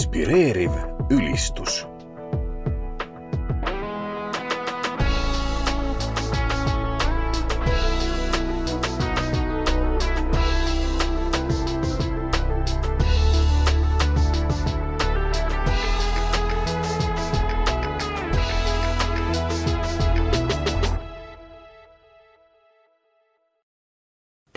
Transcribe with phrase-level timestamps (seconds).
[0.00, 0.70] inspireeriv
[1.10, 1.89] ülistus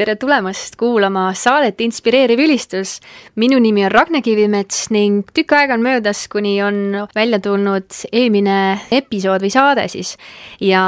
[0.04, 2.98] tere tulemast kuulama saadet Inspireeriv ülistus.
[3.40, 8.58] minu nimi on Ragne Kivimets ning tükk aega on möödas, kuni on välja tulnud eelmine
[8.92, 10.18] episood või saade siis.
[10.60, 10.84] ja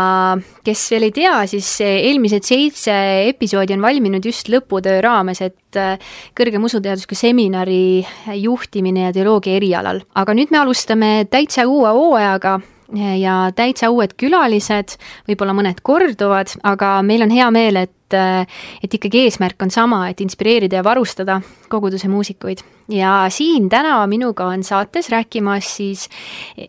[0.68, 2.96] kes veel ei tea, siis eelmised seitse
[3.30, 5.96] episoodi on valminud just lõputöö raames, et äh,
[6.36, 8.04] kõrgem usuteadusliku seminari
[8.36, 10.04] juhtimine ja teoloogia erialal.
[10.16, 12.60] aga nüüd me alustame täitsa uue hooajaga
[12.94, 14.98] ja täitsa uued külalised,
[15.30, 20.22] võib-olla mõned korduvad, aga meil on hea meel, et et ikkagi eesmärk on sama, et
[20.22, 22.62] inspireerida ja varustada koguduse muusikuid.
[22.88, 26.10] ja siin täna minuga on saates rääkimas siis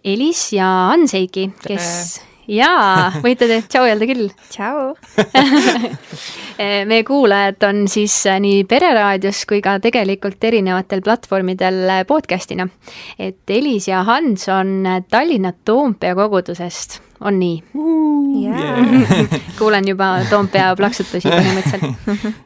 [0.05, 4.29] Elis ja Ann-Seiki, kes jaa, võite te tšau öelda küll.
[4.51, 4.95] tšau
[6.91, 12.69] meie kuulajad on siis äh, nii Pereraadios kui ka tegelikult erinevatel platvormidel äh, podcast'ina.
[13.19, 18.17] et Elis ja Hans on Tallinna Toompea kogudusest, on nii uh,?
[18.37, 19.31] Yeah.
[19.59, 22.43] kuulen juba Toompea plaksutusi põhimõtteliselt.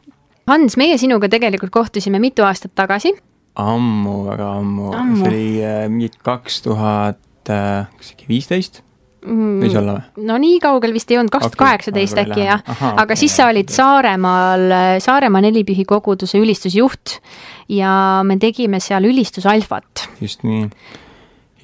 [0.47, 3.13] Hans, meie sinuga tegelikult kohtusime mitu aastat tagasi.
[3.59, 8.81] ammu, väga ammu, ammu., see oli mingi kaks tuhat, kas äkki viisteist
[9.21, 10.25] võis olla või?
[10.27, 13.49] no nii kaugel vist ei olnud, kaks tuhat kaheksateist äkki jah, aga okay, siis sa
[13.51, 14.65] olid Saaremaal,
[15.03, 17.19] Saaremaa nelipühi koguduse ülistusjuht
[17.71, 17.93] ja
[18.27, 20.07] me tegime seal ülistusalfat.
[20.21, 20.65] just nii.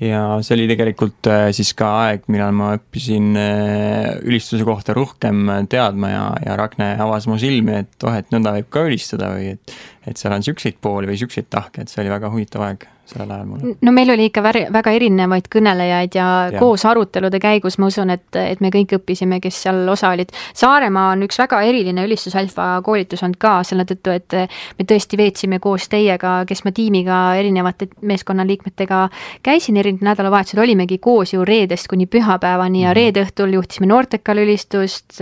[0.06, 5.50] ja see oli tegelikult äh, siis ka aeg, millal ma õppisin äh, ülistuse kohta rohkem
[5.70, 9.56] teadma ja, ja Ragne avas mu silmi, et oh, et nõnda võib ka ülistada või
[9.56, 9.78] et,
[10.08, 13.32] et seal on siukseid pooli või siukseid tahke, et see oli väga huvitav aeg sellel
[13.32, 13.76] ajal mulle.
[13.82, 18.28] no meil oli ikka väga erinevaid kõnelejaid ja, ja koos arutelude käigus ma usun, et,
[18.40, 20.34] et me kõik õppisime, kes seal osa olid.
[20.58, 24.38] Saaremaa on üks väga eriline ülistusalfa koolitus olnud ka selle tõttu, et
[24.78, 29.04] me tõesti veetsime koos teiega, kes ma tiimiga erinevate meeskonnaliikmetega
[29.46, 32.98] käisin, erinevad nädalavahetused olimegi koos ju reedest kuni pühapäevani ja mhm.
[33.00, 35.22] reede õhtul juhtisime Noortekal ülistust,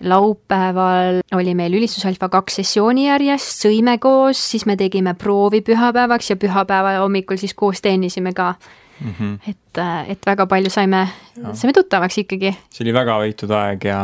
[0.00, 6.36] laupäeval oli meil ülistusalfa kaks sessiooni järjest, sõime koos, siis me tegime proovi pühapäevaks ja
[6.36, 8.54] pühapäeva hommikul siis koos teenisime ka
[9.00, 9.14] mm.
[9.18, 9.50] -hmm.
[9.50, 11.08] et, äh, et väga palju saime,
[11.52, 12.52] saime tuttavaks ikkagi.
[12.70, 14.00] see oli väga võitud aeg ja,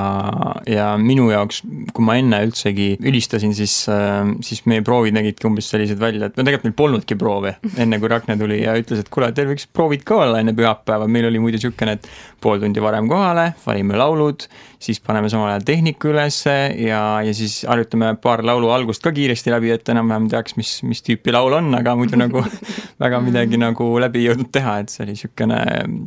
[0.70, 1.62] ja minu jaoks,
[1.94, 6.36] kui ma enne üldsegi ülistasin, siis, äh, siis meie proovid nägidki umbes sellised välja, et
[6.36, 9.68] no tegelikult meil polnudki proove, enne kui Ragne tuli ja ütles, et kuule, teil võiks
[9.72, 12.08] proovid ka olla enne pühapäeva, meil oli muidu niisugune, et
[12.40, 14.48] pool tundi varem kohale, valime laulud,
[14.84, 19.52] siis paneme samal ajal tehniku ülesse ja, ja siis harjutame paar laulu algust ka kiiresti
[19.54, 22.42] läbi, et enam-vähem teaks, mis, mis tüüpi laul on, aga muidu nagu
[23.04, 25.60] väga midagi nagu läbi ei jõudnud teha, et see oli niisugune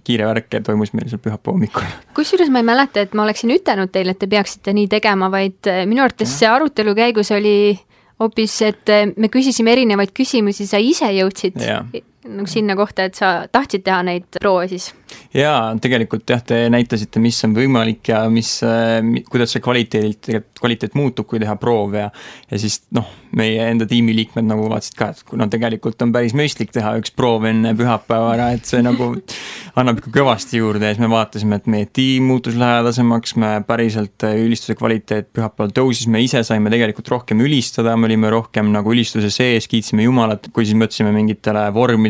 [0.07, 1.87] kiire värk ja toimus meil seal pühapäeva hommikul.
[2.17, 5.71] kusjuures ma ei mäleta, et ma oleksin ütelnud teile, et te peaksite nii tegema, vaid
[5.71, 7.57] eh, minu arvates see arutelu käigus oli
[8.21, 11.57] hoopis, et eh, me küsisime erinevaid küsimusi, sa ise jõudsid
[12.27, 14.91] nagu sinna kohta, et sa tahtsid teha neid proove siis?
[15.35, 18.57] jaa, tegelikult jah, te näitasite, mis on võimalik ja mis,
[19.31, 22.09] kuidas see kvaliteedilt, tegelikult kvaliteet muutub, kui teha proove ja
[22.51, 26.71] ja siis noh, meie enda tiimiliikmed nagu vaatasid ka, et kuna tegelikult on päris mõistlik
[26.75, 29.09] teha üks proov enne pühapäeva ära, et see nagu
[29.79, 34.27] annab ikka kõvasti juurde ja siis me vaatasime, et meie tiim muutus lähedasemaks, me päriselt
[34.27, 38.95] äh, ülistuse kvaliteet pühapäeval tõusis, me ise saime tegelikult rohkem ülistada, me olime rohkem nagu
[38.95, 41.67] ülistuse sees, kiitsime Jumalat, kui siis mõtlesime mingitele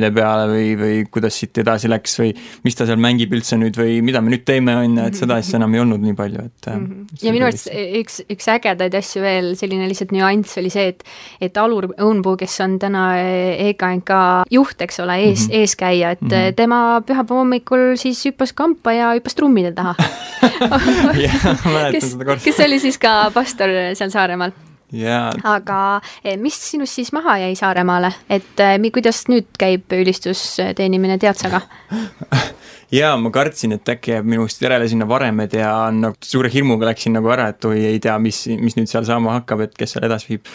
[0.07, 2.31] vormide peale või, või kuidas siit edasi läks või
[2.63, 5.38] mis ta seal mängib üldse nüüd või mida me nüüd teeme, on ju, et seda
[5.41, 6.85] asja enam ei olnud nii palju, et mm.
[6.85, 7.23] -hmm.
[7.23, 11.03] ja minu arust üks, üks ägedaid asju veel, selline lihtsalt nüanss oli see, et,
[11.41, 13.07] et Alur Õunpuu, kes on täna
[13.69, 14.13] EKNK
[14.51, 15.59] juht, eks ole, ees mm, -hmm.
[15.62, 16.53] eeskäija, et mm -hmm.
[16.56, 19.95] tema pühapäeva hommikul siis hüppas kampa ja hüppas trummide taha
[21.94, 25.34] kes, kes oli siis ka pastor seal Saaremaal yeah..
[25.44, 31.39] aga eh, mis sinust siis maha jäi Saaremaale, et eh, kuidas nüüd käib ülistusteenimine, tead
[31.39, 31.62] sa ka
[32.94, 37.18] jaa, ma kartsin, et äkki jääb minust järele sinna varemed ja nagu suure hirmuga läksin
[37.18, 40.07] nagu ära, et oi, ei tea, mis, mis nüüd seal saama hakkab, et kes seal
[40.07, 40.51] edasi viib.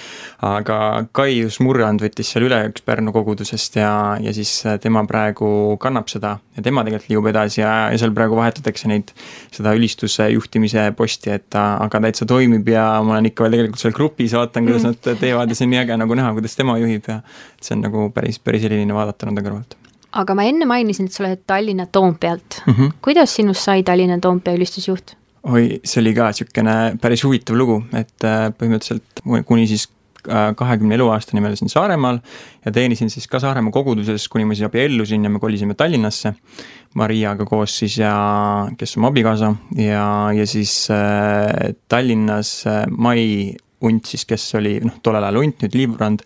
[0.48, 0.78] aga
[1.12, 3.92] Kaius Murrand võttis seal üle üks Pärnu kogudusest ja,
[4.22, 8.40] ja siis tema praegu kannab seda ja tema tegelikult liigub edasi ja, ja seal praegu
[8.40, 9.12] vahetatakse neid,
[9.52, 13.84] seda ülistuse juhtimise posti, et ta aga täitsa toimib ja ma olen ikka veel tegelikult
[13.84, 14.96] seal grupis, vaatan, kuidas mm.
[14.96, 17.20] nad teevad ja see on nii äge nagu näha, kuidas tema juhib ja
[17.60, 19.81] see on nagu päris, päris eriline vaadata nende kõrvalt
[20.12, 22.74] aga ma enne mainisin, et sa oled Tallinna Toompealt mm.
[22.74, 22.92] -hmm.
[23.02, 25.16] kuidas sinust sai Tallinna Toompea ülistusjuht?
[25.42, 29.88] oi, see oli ka niisugune päris huvitav lugu, et äh, põhimõtteliselt kuni siis
[30.22, 32.20] kahekümne eluaastani ma elasin Saaremaal
[32.64, 36.34] ja teenisin siis ka Saaremaa koguduses, kuni ma siis abiellusin ja me kolisime Tallinnasse
[36.94, 38.12] Mariaga koos siis ja
[38.78, 40.06] kes on mu abikaasa ja,
[40.36, 45.72] ja siis äh, Tallinnas äh, Mai Unt siis, kes oli noh, tollel ajal Unt, nüüd
[45.74, 46.20] Liivrand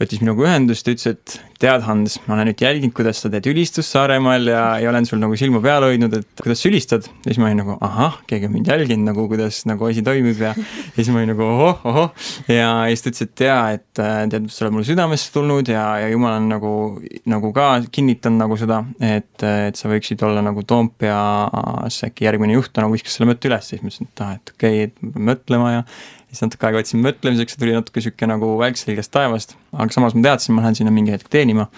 [0.00, 3.44] võttis minuga ühendust ja ütles, et tead, Hans, ma olen nüüd jälginud, kuidas sa teed
[3.50, 7.08] ülistust Saaremaal ja, ja olen sul nagu silma peal hoidnud, et kuidas sa ülistad.
[7.10, 10.40] ja siis ma olin nagu ahah, keegi on mind jälginud nagu, kuidas nagu asi toimib
[10.40, 12.30] ja, ja siis ma olin nagu ohoh, ohoh.
[12.48, 15.84] ja siis ta ütles, et jaa, et äh, tead, sa oled mulle südamesse tulnud ja,
[16.00, 16.72] ja jumal on nagu,
[17.28, 22.72] nagu ka kinnitanud nagu seda, et, et sa võiksid olla nagu Toompeas äkki järgmine juht,
[22.72, 25.20] ta nagu viskas selle mõtte üles, siis ma ütlesin, et ah, et okei okay,, et
[25.28, 25.84] mõtlema ja
[26.30, 30.16] siis natuke aega võtsin mõtlemiseks ja tuli natuke niisugune nagu välk selgest taevast, aga samas
[30.16, 31.68] ma teadsin, ma lähen sinna mingi hetk teenima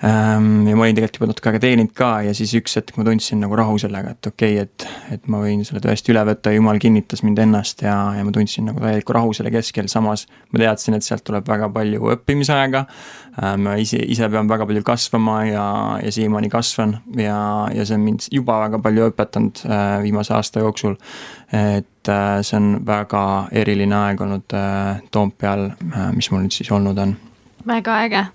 [0.00, 3.04] Ehm, ja ma olin tegelikult juba natuke aega teeninud ka ja siis üks hetk ma
[3.04, 4.86] tundsin nagu rahu sellega, et okei okay,, et,
[5.18, 8.70] et ma võin selle tõesti üle võtta, jumal kinnitas mind ennast ja, ja ma tundsin
[8.70, 10.24] nagu täielikku rahu selle keskel, samas
[10.54, 12.84] ma teadsin, et sealt tuleb väga palju õppimisaega.
[13.42, 15.68] Ehm, ma ise, ise pean väga palju kasvama ja,
[16.00, 17.36] ja siiamaani kasvan ja,
[17.76, 20.96] ja see on mind juba väga palju õpetanud äh, viimase aasta jooksul.
[21.52, 25.74] et äh, see on väga eriline aeg olnud äh, Toompeal,
[26.16, 27.18] mis mul nüüd siis olnud on.
[27.68, 28.28] väga äge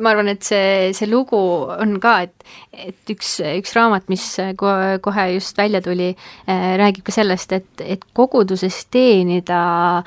[0.00, 1.38] ma arvan, et see, see lugu
[1.70, 4.26] on ka, et, et üks, üks raamat, mis
[4.60, 10.04] kohe, kohe just välja tuli äh,, räägib ka sellest, et, et koguduses teenida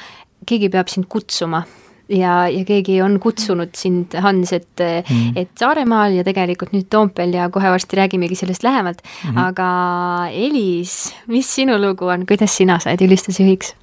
[0.47, 1.63] keegi peab sind kutsuma
[2.09, 7.35] ja, ja keegi on kutsunud sind, Hans, et mm., et Saaremaal ja tegelikult nüüd Toompeal
[7.35, 9.41] ja kohe varsti räägimegi sellest lähemalt mm, -hmm.
[9.47, 13.75] aga Elis, mis sinu lugu on, kuidas sina said ülistusjuhiks?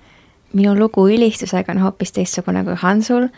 [0.55, 3.29] minu lugu ülistusega on hoopis teistsugune kui Hansul,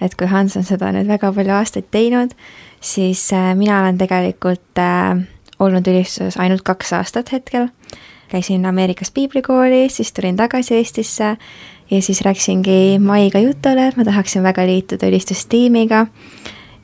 [0.00, 2.34] et kui Hans on seda nüüd väga palju aastaid teinud,
[2.80, 5.22] siis äh, mina olen tegelikult äh,
[5.62, 7.68] olnud ülistuses ainult kaks aastat hetkel.
[8.28, 11.36] käisin Ameerikas piiblikooli, siis tulin tagasi Eestisse
[11.90, 16.06] ja siis läksingi Maiga jutule, et ma tahaksin väga liituda ülistustiimiga.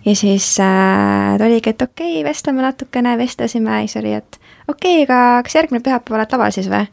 [0.04, 4.40] ja siis äh, ta oligi, et okei okay,, vestleme natukene, vestlesime ja siis oli, et
[4.68, 6.86] okei okay,, aga kas järgmine pühapäev oled laval siis või?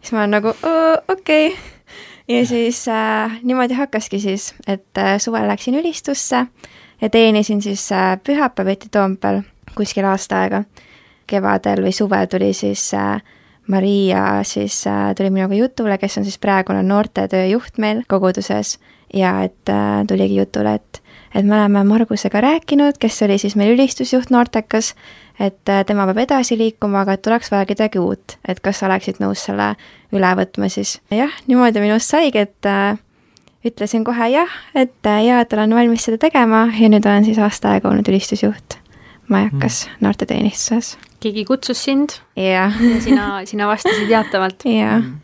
[0.00, 0.56] siis ma olen nagu
[1.08, 1.79] okei okay
[2.30, 6.46] ja siis äh, niimoodi hakkaski siis, et äh, suvel läksin ülistusse
[7.00, 9.42] ja teenisin siis äh, pühapäeviti Toompeal
[9.74, 10.64] kuskil aasta aega.
[11.30, 13.22] kevadel või suvel tuli siis äh,
[13.66, 18.78] Maria siis äh, tuli minuga jutule, kes on siis praegune noortetöö juht meil koguduses
[19.14, 21.02] ja et äh, tuligi jutule, et
[21.34, 24.94] et me oleme Margusega rääkinud, kes oli siis meil ülistusjuht noortekas,
[25.40, 28.88] et äh, tema peab edasi liikuma, aga et oleks vaja kedagi uut, et kas sa
[28.90, 29.72] oleksid nõus selle
[30.12, 30.98] üle võtma siis.
[31.14, 33.00] jah, niimoodi minust saigi, et äh,
[33.66, 37.40] ütlesin kohe jah, et äh, jaa, et olen valmis seda tegema ja nüüd olen siis
[37.40, 38.76] aasta aega olnud ülistusjuht
[39.30, 40.04] majakas mm.
[40.04, 40.94] noorteteenistuses.
[41.24, 42.76] keegi kutsus sind yeah.
[42.76, 45.00] ja sina, sina vastasid jaatavalt yeah.
[45.00, 45.18] Mm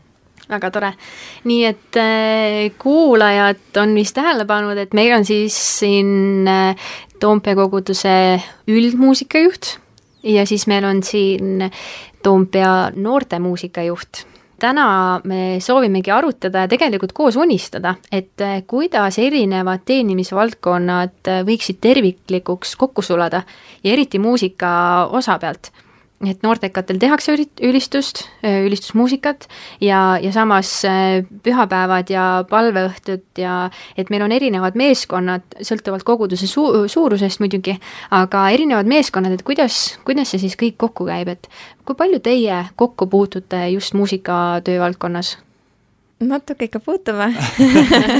[0.47, 0.93] väga tore.
[1.51, 1.97] nii et
[2.79, 6.47] kuulajad on vist tähele pannud, et meil on siis siin
[7.19, 8.13] Toompea koguduse
[8.71, 9.73] üldmuusikajuht
[10.27, 11.71] ja siis meil on siin
[12.23, 14.27] Toompea noortemuusikajuht.
[14.59, 23.05] Täna me soovimegi arutada ja tegelikult koos unistada, et kuidas erinevad teenimisvaldkonnad võiksid terviklikuks kokku
[23.05, 23.43] sulada
[23.85, 24.71] ja eriti muusika
[25.13, 25.71] osa pealt
[26.25, 29.47] et noortekatel tehakse ülistust, ülistusmuusikat
[29.85, 30.71] ja, ja samas
[31.45, 33.67] pühapäevad ja palveõhtud ja
[33.99, 37.77] et meil on erinevad meeskonnad, sõltuvalt koguduse su-, suurusest muidugi,
[38.17, 41.51] aga erinevad meeskonnad, et kuidas, kuidas see siis kõik kokku käib, et
[41.85, 45.37] kui palju teie kokku puutute just muusikatöö valdkonnas?
[46.25, 47.27] Natuke ikka puutume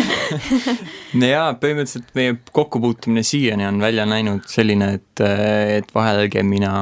[1.21, 5.23] no jaa, põhimõtteliselt meie kokkupuutumine siiani on välja näinud selline, et,
[5.79, 6.73] et vahel käin mina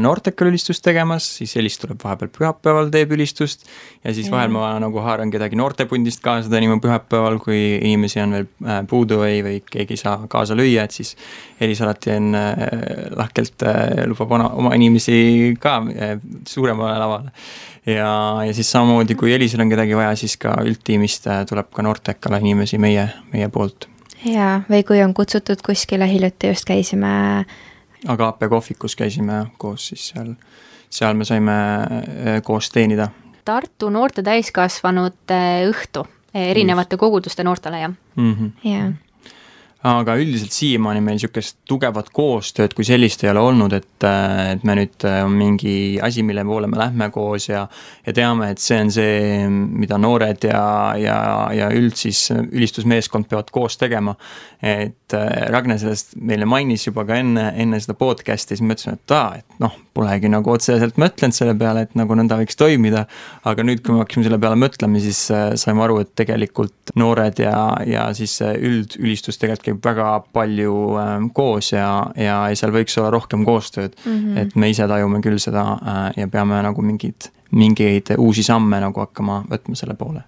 [0.00, 3.64] noortekal ülistust tegemas, siis Elis tuleb vahepeal pühapäeval, teeb ülistust
[4.08, 8.46] ja siis vahel ma nagu haaran kedagi noortepundist kaasa teenima pühapäeval, kui inimesi on veel
[8.64, 11.14] äh, puudu või, või keegi ei saa kaasa lüüa, et siis
[11.60, 12.64] Elis alati on äh,
[13.18, 16.16] lahkelt äh,, lubab oma, oma inimesi ka äh,
[16.48, 17.34] suuremale lavale
[17.86, 18.10] ja,
[18.46, 22.40] ja siis samamoodi, kui Elisel on kedagi vaja, siis ka üldtiimist äh, tuleb ka Nortekale
[22.42, 23.88] inimesi meie, meie poolt.
[24.24, 27.12] jaa, või kui on kutsutud kuskile, hiljuti just käisime
[28.06, 30.34] Agape kohvikus käisime koos siis seal,
[30.90, 33.08] seal me saime äh, koos teenida.
[33.48, 35.38] Tartu noorte täiskasvanute
[35.70, 36.04] õhtu
[36.36, 38.50] erinevate koguduste noortele, jah mm -hmm.?
[38.68, 38.90] jah
[39.86, 44.74] aga üldiselt siiamaani meil niisugust tugevat koostööd kui sellist ei ole olnud, et, et me
[44.74, 47.62] nüüd on mingi asi, mille poole me lähme koos ja
[48.06, 50.62] ja teame, et see on see, mida noored ja,
[50.98, 51.18] ja,
[51.54, 54.16] ja üld siis ülistusmeeskond peavad koos tegema.
[54.58, 55.14] et
[55.52, 59.60] Ragne sellest meile mainis juba ka enne, enne seda podcast'i, siis mõtlesin, et aa, et
[59.62, 63.04] noh, polegi nagu otseselt mõtlenud selle peale, et nagu nõnda võiks toimida,
[63.46, 67.54] aga nüüd, kui me hakkasime selle peale mõtlema, siis saime aru, et tegelikult noored ja,
[67.86, 73.44] ja siis üldülistus tegelikult käib väga palju äh, koos ja, ja seal võiks olla rohkem
[73.48, 74.16] koostööd mm.
[74.16, 74.38] -hmm.
[74.42, 79.00] et me ise tajume küll seda äh, ja peame nagu mingeid, mingeid uusi samme nagu
[79.00, 80.24] hakkama võtma selle poole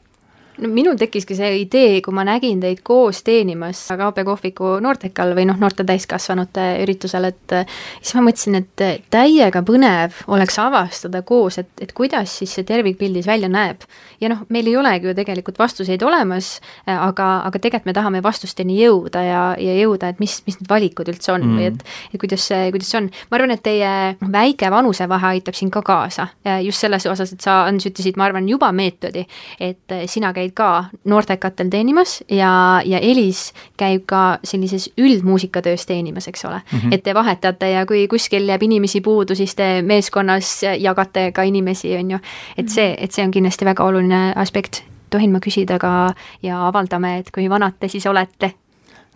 [0.61, 5.47] no minul tekkiski see idee, kui ma nägin teid koos teenimas KB kohviku noortekal või
[5.49, 7.55] noh, noorte täiskasvanute üritusel, et
[8.01, 13.29] siis ma mõtlesin, et täiega põnev oleks avastada koos, et, et kuidas siis see tervikpildis
[13.29, 13.85] välja näeb.
[14.21, 18.77] ja noh, meil ei olegi ju tegelikult vastuseid olemas, aga, aga tegelikult me tahame vastusteni
[18.81, 21.57] jõuda ja, ja jõuda, et mis, mis need valikud üldse on mm.
[21.57, 23.11] või et, et kuidas see, kuidas see on.
[23.31, 26.29] ma arvan, et teie väike vanusevahe aitab siin ka kaasa,
[26.67, 29.23] just selles osas, et sa, Ants, ütlesid, ma arvan, juba meetodi,
[29.63, 36.29] et sina käid käid ka noortekatel teenimas ja, ja Elis käib ka sellises üldmuusikatöös teenimas,
[36.29, 36.79] eks ole mm.
[36.79, 36.95] -hmm.
[36.95, 41.97] et te vahetate ja kui kuskil jääb inimesi puudu, siis te meeskonnas jagate ka inimesi,
[41.97, 42.19] on ju.
[42.59, 44.83] et see, et see on kindlasti väga oluline aspekt.
[45.11, 48.55] tohin ma küsida ka ja avaldame, et kui vanad te siis olete?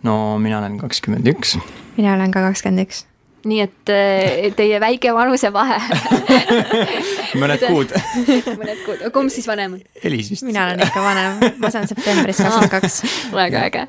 [0.03, 1.57] no mina olen kakskümmend üks.
[1.97, 3.05] mina olen ka kakskümmend üks
[3.45, 5.79] nii et eh, teie väike vanusevahe
[7.41, 7.93] mõned kuud
[8.61, 9.83] mõned kuud, kumb siis vanem on?
[10.03, 10.47] Elis vist.
[10.47, 13.03] mina olen ikka vanem, ma saan septembris kakskümmend kaks.
[13.35, 13.87] väga äge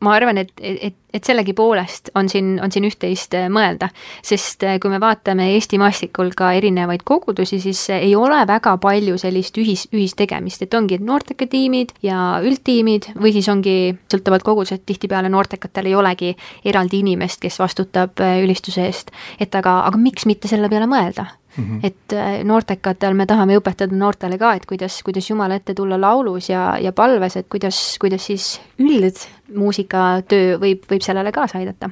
[0.00, 3.90] ma arvan, et, et, et sellegipoolest on siin, on siin üht-teist äh, mõelda,
[4.26, 8.76] sest äh, kui me vaatame Eesti maastikul ka erinevaid kogudusi, siis äh, ei ole väga
[8.82, 13.76] palju sellist ühis, ühistegemist, et ongi noorteka tiimid ja üldtiimid või siis ongi
[14.12, 16.34] sõltuvalt kogudusest, tihtipeale noortekatel ei olegi
[16.64, 19.14] eraldi inimest, kes vastutab ülistuse eest.
[19.40, 21.30] et aga, aga miks mitte selle peale mõelda?
[21.56, 21.86] Mm -hmm.
[21.86, 26.78] et noortekatel me tahame õpetada noortele ka, et kuidas, kuidas Jumala ette tulla laulus ja,
[26.80, 31.90] ja palves, et kuidas, kuidas siis üldmuusikatöö võib, võib sellele kaasa aidata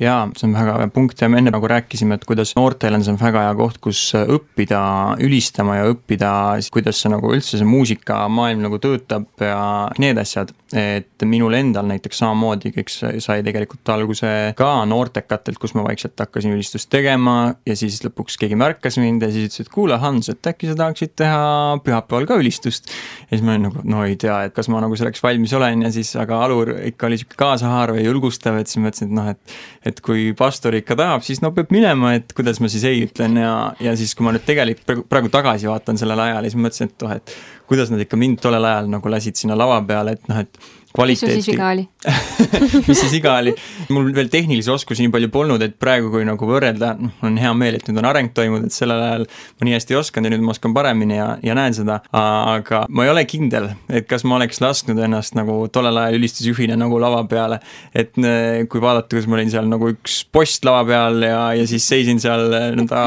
[0.00, 3.04] jaa, see on väga hea punkt ja me enne nagu rääkisime, et kuidas noortel on
[3.04, 4.80] see väga hea koht, kus õppida
[5.24, 6.30] ülistama ja õppida,
[6.72, 9.60] kuidas see nagu üldse see muusikamaailm nagu töötab ja
[10.00, 10.54] need asjad.
[10.70, 16.54] et minul endal näiteks samamoodi kõik sai tegelikult alguse ka noortekatelt, kus ma vaikselt hakkasin
[16.54, 20.46] ülistust tegema ja siis lõpuks keegi märkas mind ja siis ütles, et kuule, Hans, et
[20.46, 21.40] äkki sa tahaksid teha
[21.82, 22.86] pühapäeval ka ülistust.
[23.26, 25.82] ja siis ma olin nagu, no ei tea, et kas ma nagu selleks valmis olen
[25.82, 29.34] ja siis, aga Alur ikka oli sihuke kaasahaarav ja julgustav, et siis mõtlesin, et noh,
[29.34, 29.58] et
[29.90, 33.38] et kui pastor ikka tahab, siis no peab minema, et kuidas ma siis ei ütlen
[33.40, 36.92] ja, ja siis, kui ma nüüd tegelikult praegu, praegu tagasi vaatan sellele ajale, siis mõtlesin,
[36.92, 37.34] et oh, et
[37.70, 40.62] kuidas nad ikka mind tollel ajal nagu lasid sinna lava peale, et noh, et
[40.94, 41.36] kvaliteeti.
[41.36, 41.88] mis sul siis viga oli
[42.88, 43.52] mis siis viga oli?
[43.94, 47.52] mul veel tehnilisi oskusi nii palju polnud, et praegu, kui nagu võrrelda, noh, on hea
[47.56, 50.34] meel, et nüüd on areng toimunud, et sellel ajal ma nii hästi ei osanud ja
[50.34, 52.00] nüüd ma oskan paremini ja, ja näen seda.
[52.16, 56.78] aga ma ei ole kindel, et kas ma oleks lasknud ennast nagu tollel ajal ülistusjuhina
[56.80, 57.60] nagu lava peale.
[57.94, 61.66] et äh, kui vaadata, kuidas ma olin seal nagu üks post lava peal ja, ja
[61.70, 63.04] siis seisin seal äh, nõnda,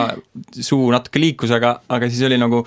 [0.62, 2.64] suu natuke liikus, aga, aga siis oli nagu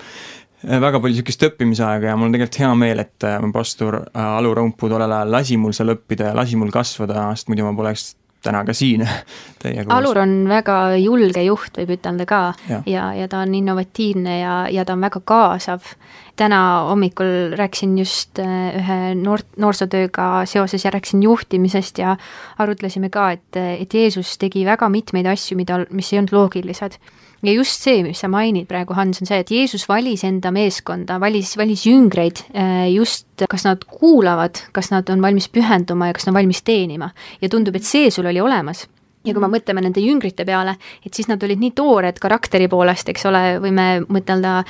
[0.65, 4.53] väga palju niisugust õppimisaega ja mul on tegelikult hea meel, et äh, pastor äh, Alu
[4.57, 8.15] Rompuu tollel ajal lasi mul seal õppida ja lasi mul kasvada, sest muidu ma poleks
[8.45, 9.03] täna ka siin
[9.61, 9.93] teiega koos.
[9.97, 14.55] Alur on väga julge juht, võib ütelda ka, ja, ja, ja ta on innovatiivne ja,
[14.73, 15.93] ja ta on väga kaasav.
[16.37, 16.59] täna
[16.89, 22.17] hommikul rääkisin just ühe noor, noorsootööga seoses ja rääkisin juhtimisest ja
[22.57, 26.99] arutlesime ka, et, et Jeesus tegi väga mitmeid asju, mida, mis ei olnud loogilised
[27.43, 31.19] ja just see, mis sa mainid praegu, Hans, on see, et Jeesus valis enda meeskonda,
[31.21, 36.27] valis, valis jüngreid äh, just, kas nad kuulavad, kas nad on valmis pühenduma ja kas
[36.27, 37.11] nad on valmis teenima.
[37.41, 38.87] ja tundub, et see sul oli olemas
[39.27, 43.11] ja kui me mõtleme nende jüngrite peale, et siis nad olid nii toored karakteri poolest,
[43.11, 44.61] eks ole, võime mõtelda,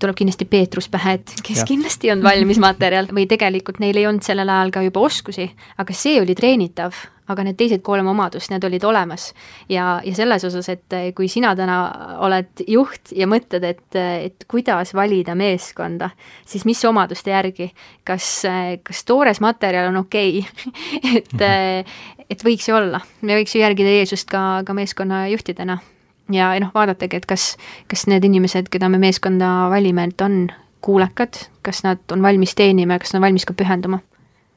[0.00, 1.68] tuleb kindlasti Peetrus pähe, et kes ja.
[1.68, 5.48] kindlasti on valmis materjal või tegelikult neil ei olnud sellel ajal ka juba oskusi,
[5.78, 6.96] aga see oli treenitav
[7.28, 9.32] aga need teised kolm omadust, need olid olemas.
[9.68, 11.78] ja, ja selles osas, et eh, kui sina täna
[12.24, 16.10] oled juht ja mõtled, et, eh, et kuidas valida meeskonda,
[16.48, 17.70] siis mis omaduste järgi,
[18.08, 21.14] kas, eh, kas toores materjal on okei okay?
[21.18, 25.78] et, et võiks ju olla, me võiks ju järgida Jeesust ka, ka meeskonnajuhtidena.
[26.32, 27.56] ja, ja noh, vaadatagi, et kas,
[27.88, 30.46] kas need inimesed, keda me meeskonda valime, et on
[30.84, 33.98] kuulekad, kas nad on valmis teenima ja kas nad on valmis ka pühenduma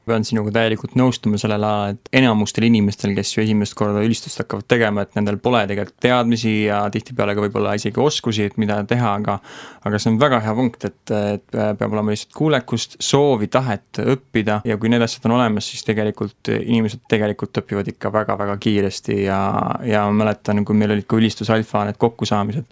[0.08, 4.66] pean sinuga täielikult nõustuma sellel alal, et enamustel inimestel, kes ju esimest korda ülistust hakkavad
[4.70, 9.14] tegema, et nendel pole tegelikult teadmisi ja tihtipeale ka võib-olla isegi oskusi, et mida teha,
[9.20, 9.38] aga
[9.86, 14.60] aga see on väga hea punkt, et, et peab olema lihtsalt kuulekust, soovi, tahet õppida
[14.68, 19.42] ja kui need asjad on olemas, siis tegelikult inimesed tegelikult õpivad ikka väga-väga kiiresti ja,
[19.86, 22.66] ja ma mäletan, kui meil olid ka ülistus alfa need kokkusaamised,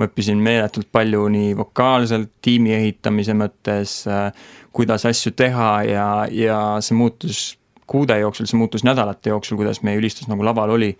[0.00, 4.30] ma õppisin meeletult palju nii vokaalselt, tiimi ehitamise mõttes äh,,
[4.72, 7.40] kuidas asju teha ja, ja see muutus
[7.90, 10.92] kuude jooksul, see muutus nädalate jooksul, kuidas meie ülistus nagu laval oli.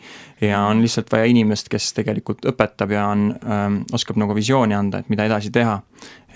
[0.42, 5.00] ja on lihtsalt vaja inimest, kes tegelikult õpetab ja on ähm,, oskab nagu visiooni anda,
[5.00, 5.80] et mida edasi teha.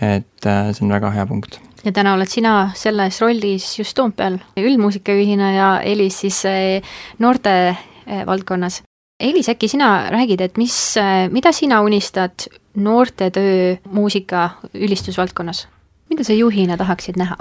[0.01, 4.39] et äh, see on väga hea punkt ja täna oled sina selles rollis just Toompeal
[4.59, 8.83] üldmuusikajuhina ja Elis siis äh, noorte äh, valdkonnas.
[9.21, 10.75] Elis, äkki sina räägid, et mis,
[11.31, 15.69] mida sina unistad noortetöö muusika ülistusvaldkonnas?
[16.11, 17.37] mida sa juhina tahaksid näha?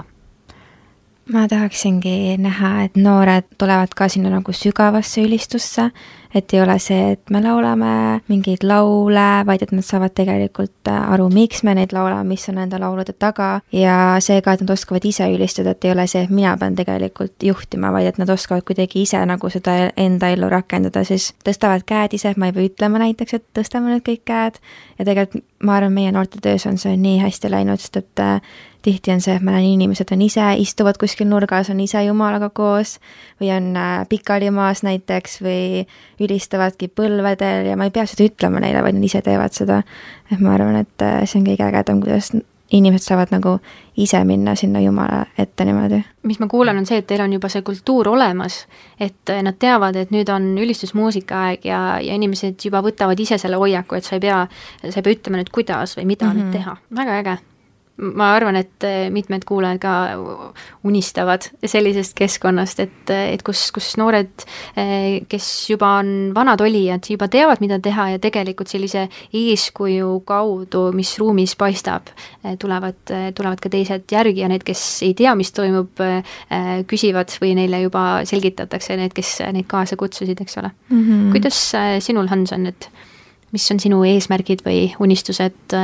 [1.32, 5.88] Ma tahaksingi näha, et noored tulevad ka sinna nagu sügavasse ülistusse,
[6.34, 10.98] et ei ole see, et me laulame mingeid laule, vaid et nad saavad tegelikult äh,
[11.14, 13.48] aru, miks me neid laulame, mis on nende laulude taga.
[13.72, 17.46] Ja seega, et nad oskavad ise ülistada, et ei ole see, et mina pean tegelikult
[17.46, 22.18] juhtima, vaid et nad oskavad kuidagi ise nagu seda enda ellu rakendada, siis tõstavad käed
[22.18, 24.60] ise, ma ei pea ütlema näiteks, et tõstame nüüd kõik käed.
[24.98, 29.12] Ja tegelikult ma arvan, meie noortetöös on see nii hästi läinud, sest et äh, tihti
[29.14, 32.98] on see, et ma näen, inimesed on ise, istuvad kuskil nurgas, on ise Jumalaga koos
[33.42, 35.84] või on äh, pikali maas näiteks või
[36.22, 39.82] ülistavadki põlvedel ja ma ei pea seda ütlema neile, vaid nad ise teevad seda.
[40.32, 42.34] et ma arvan, et äh, see on kõige ägedam, kuidas
[42.74, 43.58] inimesed saavad nagu
[44.00, 46.02] ise minna sinna Jumala ette niimoodi.
[46.22, 48.64] mis ma kuulen, on see, et teil on juba see kultuur olemas,
[49.00, 53.40] et äh, nad teavad, et nüüd on ülistusmuusika aeg ja, ja inimesed juba võtavad ise
[53.40, 54.44] selle hoiaku, et sa ei pea,
[54.84, 56.44] sa ei pea ütlema nüüd, kuidas või mida mm -hmm.
[56.44, 57.40] nüüd teha, väga äge
[57.96, 59.92] ma arvan, et eh, mitmed kuulajad ka
[60.86, 64.44] unistavad sellisest keskkonnast, et, et kus, kus noored,
[64.80, 70.88] eh, kes juba on vanad olijad, juba teavad, mida teha ja tegelikult sellise eeskuju kaudu,
[70.96, 72.10] mis ruumis paistab,
[72.42, 72.98] eh, tulevad,
[73.36, 76.02] tulevad ka teised järgi ja need, kes ei tea, mis toimub,
[76.90, 81.02] küsivad või neile juba selgitatakse, need, kes neid kaasa kutsusid, eks ole mm.
[81.02, 81.30] -hmm.
[81.34, 81.60] kuidas
[82.04, 82.88] sinul, Hans, on, et
[83.54, 85.76] mis on sinu eesmärgid või unistused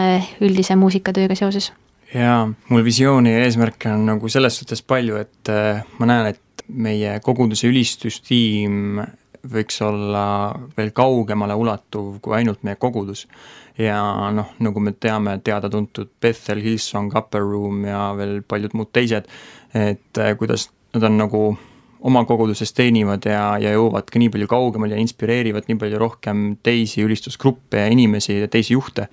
[0.42, 1.70] üldise muusikatööga seoses?
[2.14, 6.64] Jaa, mul visiooni ja eesmärke on nagu selles suhtes palju, et äh, ma näen, et
[6.70, 9.00] meie koguduse ülistustiim
[9.50, 10.24] võiks olla
[10.76, 13.26] veel kaugemale ulatuv kui ainult meie kogudus.
[13.78, 14.02] ja
[14.34, 19.30] noh, nagu me teame, teada-tuntud Bethel, Hillsong, Upper Room ja veel paljud muud teised,
[19.74, 21.42] et äh, kuidas nad on nagu
[22.00, 26.44] oma koguduses teenivad ja, ja jõuavad ka nii palju kaugemale ja inspireerivad nii palju rohkem
[26.64, 29.08] teisi ülistusgruppe ja inimesi ja teisi juhte,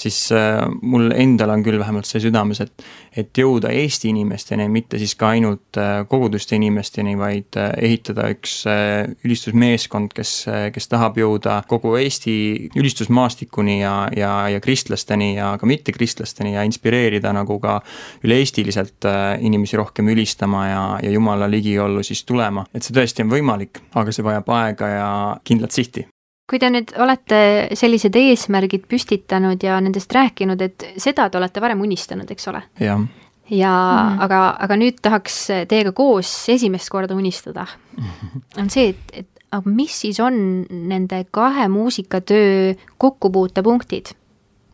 [0.00, 2.86] siis äh, mul endal on küll vähemalt see südames, et
[3.16, 8.60] et jõuda Eesti inimesteni, mitte siis ka ainult äh, koguduste inimesteni, vaid äh, ehitada üks
[8.70, 10.34] äh, ülistusmeeskond, kes,
[10.74, 12.34] kes tahab jõuda kogu Eesti
[12.78, 17.80] ülistusmaastikuni ja, ja, ja kristlasteni ja ka mittekristlasteni ja inspireerida nagu ka
[18.26, 19.08] üle-eestiliselt
[19.42, 24.14] inimesi rohkem ülistama ja, ja Jumala ligiollu siis tulema, et see tõesti on võimalik, aga
[24.14, 25.10] see vajab aega ja
[25.44, 26.06] kindlat sihti
[26.50, 27.40] kui te nüüd olete
[27.78, 32.64] sellised eesmärgid püstitanud ja nendest rääkinud, et seda te olete varem unistanud, eks ole?
[32.82, 33.04] jah.
[33.50, 34.22] ja mm.
[34.26, 35.36] aga, aga nüüd tahaks
[35.70, 37.68] teiega koos esimest korda unistada,
[38.60, 40.40] on see, et, et aga mis siis on
[40.70, 44.16] nende kahe muusikatöö kokkupuutepunktid?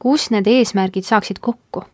[0.01, 1.85] kus need eesmärgid saaksid kokku?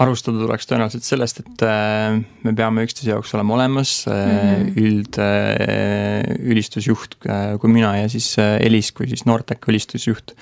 [0.00, 4.78] Alustada tuleks tõenäoliselt sellest, et äh, me peame üksteise jaoks olema olemas mm, -hmm.
[4.80, 10.34] üld, äh, ülistusjuht kui mina ja siis Elis kui siis Nortec ülistusjuht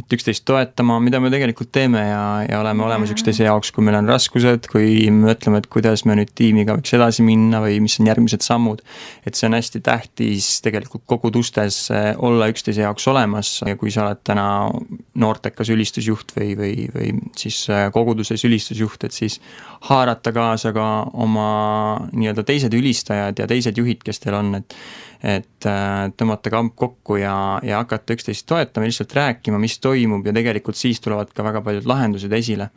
[0.00, 3.98] et üksteist toetama, mida me tegelikult teeme ja, ja oleme olemas üksteise jaoks, kui meil
[3.98, 7.98] on raskused, kui me mõtleme, et kuidas me nüüd tiimiga võiks edasi minna või mis
[8.00, 8.82] on järgmised sammud.
[9.26, 14.06] et see on hästi tähtis tegelikult kogudustes eh, olla üksteise jaoks olemas ja kui sa
[14.06, 14.46] oled täna
[15.20, 19.40] noortekas ülistusjuht või, või, või siis eh, koguduses ülistusjuht, et siis
[19.90, 21.50] haarata kaasa ka oma
[22.12, 24.76] nii-öelda teised ülistajad ja teised juhid, kes teil on, et
[25.20, 27.34] et äh, tõmmata kamp kokku ja,
[27.66, 31.88] ja hakata üksteist toetama, lihtsalt rääkima, mis toimub ja tegelikult siis tulevad ka väga paljud
[31.88, 32.70] lahendused esile.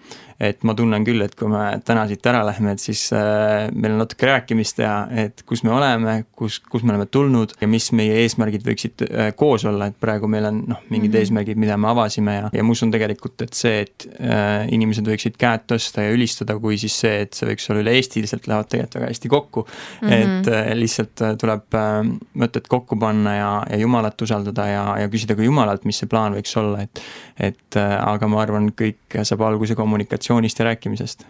[0.44, 3.94] et ma tunnen küll, et kui me täna siit ära lähme, et siis äh, meil
[3.94, 7.92] on natuke rääkimist teha, et kus me oleme, kus, kus me oleme tulnud ja mis
[7.96, 11.20] meie eesmärgid võiksid äh, koos olla, et praegu meil on noh, mingid mm -hmm.
[11.22, 15.40] eesmärgid, mida me avasime ja, ja ma usun tegelikult, et see, et äh, inimesed võiksid
[15.40, 19.14] käed tõsta ja ülistada, kui siis see, et see võiks olla üle-eestiliselt, lähevad tegelikult väga
[19.14, 20.10] hästi kokku mm.
[20.10, 20.14] -hmm.
[20.18, 22.02] et äh, lihtsalt tuleb äh,
[22.39, 26.36] mõtted kokku panna ja, ja Jumalat usaldada ja, ja küsida ka Jumalalt, mis see plaan
[26.38, 27.04] võiks olla, et
[27.39, 31.26] et äh, aga ma arvan, kõik saab alguse kommunikatsioonist ja rääkimisest.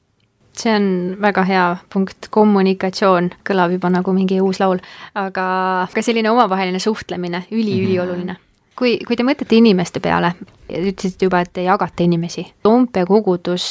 [0.54, 0.88] See on
[1.22, 4.82] väga hea punkt, kommunikatsioon kõlab juba nagu mingi uus laul,
[5.18, 5.46] aga
[5.94, 8.38] ka selline omavaheline suhtlemine üli, ülioluline
[8.78, 10.34] kui, kui te mõtlete inimeste peale,
[10.70, 13.66] ütlesite juba, et te jagate inimesi, Toompea kogudus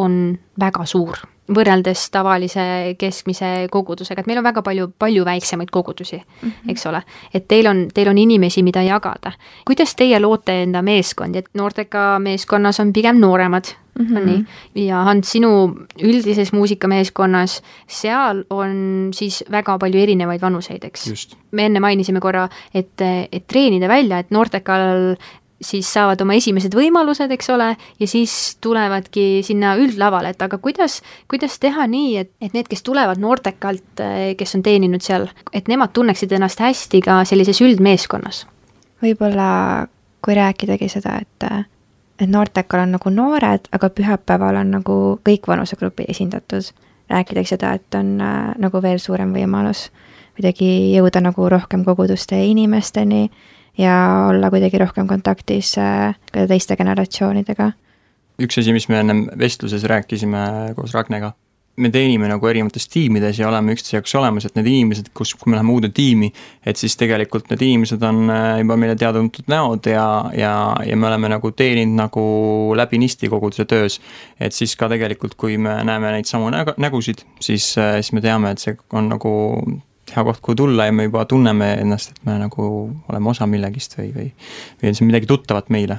[0.00, 2.64] on väga suur võrreldes tavalise
[2.98, 6.70] keskmise kogudusega, et meil on väga palju, palju väiksemaid kogudusi mm, -hmm.
[6.70, 7.02] eks ole.
[7.34, 9.32] et teil on, teil on inimesi, mida jagada.
[9.66, 13.64] kuidas teie loote enda meeskondi, et noortega meeskonnas on pigem nooremad
[13.98, 14.18] mm, -hmm.
[14.18, 21.36] on nii, ja Hans, sinu üldises muusikameeskonnas, seal on siis väga palju erinevaid vanuseid, eks?
[21.50, 23.00] me enne mainisime korra, et,
[23.32, 25.16] et treenida välja, et noortekal
[25.62, 31.00] siis saavad oma esimesed võimalused, eks ole, ja siis tulevadki sinna üldlavale, et aga kuidas,
[31.30, 34.04] kuidas teha nii, et, et need, kes tulevad noortekalt,
[34.36, 38.44] kes on teeninud seal, et nemad tunneksid ennast hästi ka sellises üldmeeskonnas?
[39.02, 39.48] võib-olla
[40.24, 41.66] kui rääkidagi seda, et,
[42.18, 46.72] et noortekal on nagu noored, aga pühapäeval on nagu kõik vanusegrupid esindatud,
[47.12, 49.90] rääkidagi seda, et on äh, nagu veel suurem võimalus
[50.36, 53.28] kuidagi jõuda nagu rohkem koguduste inimesteni
[53.78, 57.72] ja olla kuidagi rohkem kontaktis äh, ka teiste generatsioonidega.
[58.42, 61.32] üks asi, mis me ennem vestluses rääkisime koos Ragnega,
[61.76, 65.50] me teenime nagu erinevates tiimides ja oleme üksteise jaoks olemas, et need inimesed, kus, kui
[65.52, 66.30] me läheme uude tiimi,
[66.64, 70.52] et siis tegelikult need inimesed on äh, juba meile teada-tuntud näod ja, ja,
[70.86, 72.24] ja me oleme nagu teeninud nagu
[72.76, 74.00] läbinisti koguduse töös.
[74.40, 78.24] et siis ka tegelikult, kui me näeme neid samu nägu, nägusid, siis, äh, siis me
[78.24, 79.32] teame, et see on nagu
[80.14, 82.66] hea koht, kuhu tulla ja me juba tunneme ennast, et me nagu
[83.10, 84.28] oleme osa millegist või, või,
[84.82, 85.98] või on see midagi tuttavat meile.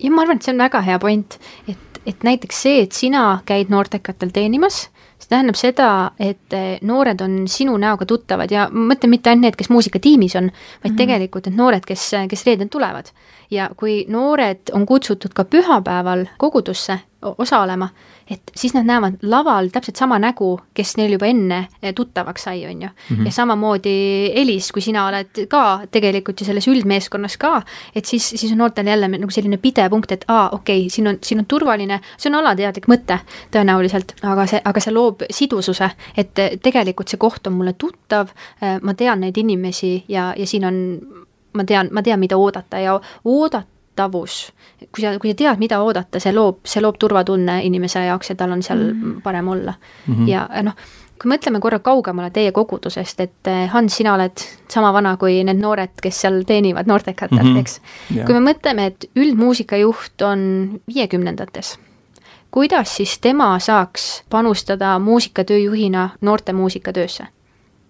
[0.00, 1.36] ja ma arvan, et see on väga hea point,
[1.68, 4.88] et, et näiteks see, et sina käid noortekatel teenimas,
[5.20, 5.88] see tähendab seda,
[6.18, 10.36] et eh, noored on sinu näoga tuttavad ja ma mõtlen mitte ainult need, kes muusikatiimis
[10.40, 11.02] on, vaid mm -hmm.
[11.02, 13.12] tegelikult need noored, kes, kes reedel tulevad.
[13.50, 17.88] Ja kui noored on kutsutud ka pühapäeval kogudusse osalema,
[18.30, 22.64] et siis nad näevad laval täpselt sama nägu, kes neil juba enne eh, tuttavaks sai,
[22.66, 23.16] on ju mm.
[23.16, 23.24] -hmm.
[23.26, 27.62] ja samamoodi Elis, kui sina oled ka tegelikult ju selles üldmeeskonnas ka,
[27.94, 31.18] et siis, siis on noortel jälle nagu selline pidepunkt, et aa, okei okay,, siin on,
[31.22, 33.18] siin on turvaline, see on alateadlik mõte
[33.50, 38.28] tõenäoliselt, aga see, aga see loob sidususe, et tegelikult see koht on mulle tuttav,
[38.62, 40.76] eh, ma tean neid inimesi ja, ja siin on
[41.52, 44.52] ma tean, ma tean, mida oodata ja oodata tavus.
[44.94, 48.38] kui sa, kui sa tead, mida oodata, see loob, see loob turvatunne inimese jaoks ja
[48.38, 49.74] tal on seal mm parem olla
[50.06, 50.14] mm.
[50.14, 50.28] -hmm.
[50.28, 50.74] ja noh,
[51.20, 55.60] kui mõtleme korra kaugemale teie kogudusest, et eh, Hans, sina oled sama vana kui need
[55.60, 57.60] noored, kes seal teenivad noortekatelt mm, -hmm.
[57.60, 57.80] eks
[58.14, 58.26] yeah..
[58.26, 61.78] kui me mõtleme, et üldmuusikajuht on viiekümnendates,
[62.50, 67.26] kuidas siis tema saaks panustada muusikatööjuhina noorte muusikatöösse?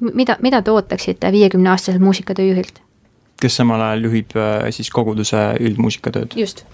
[0.01, 2.81] mida, mida te ootaksite viiekümneaastaselt muusikatööjuhilt?
[3.41, 6.37] Kes samal ajal juhib äh, siis koguduse üldmuusikatööd?
[6.37, 6.65] just.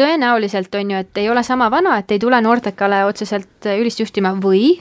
[0.00, 4.00] tõenäoliselt on ju, et ei ole sama vana, et ei tule noortekale otseselt äh, ülist
[4.02, 4.78] juhtima või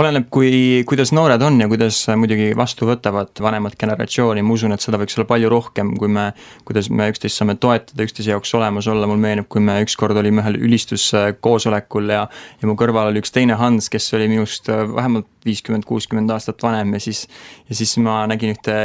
[0.00, 4.82] oleneb, kui, kuidas noored on ja kuidas muidugi vastu võtavad vanemat generatsiooni, ma usun, et
[4.82, 6.28] seda võiks olla palju rohkem, kui me,
[6.66, 10.42] kuidas me üksteist saame toetada, üksteise jaoks olemas olla, mul meenub, kui me ükskord olime
[10.42, 12.24] ühel ülistuskoosolekul ja
[12.60, 16.96] ja mu kõrval oli üks teine Hans, kes oli minust vähemalt viiskümmend, kuuskümmend aastat vanem
[16.96, 17.26] ja siis,
[17.68, 18.76] ja siis ma nägin ühte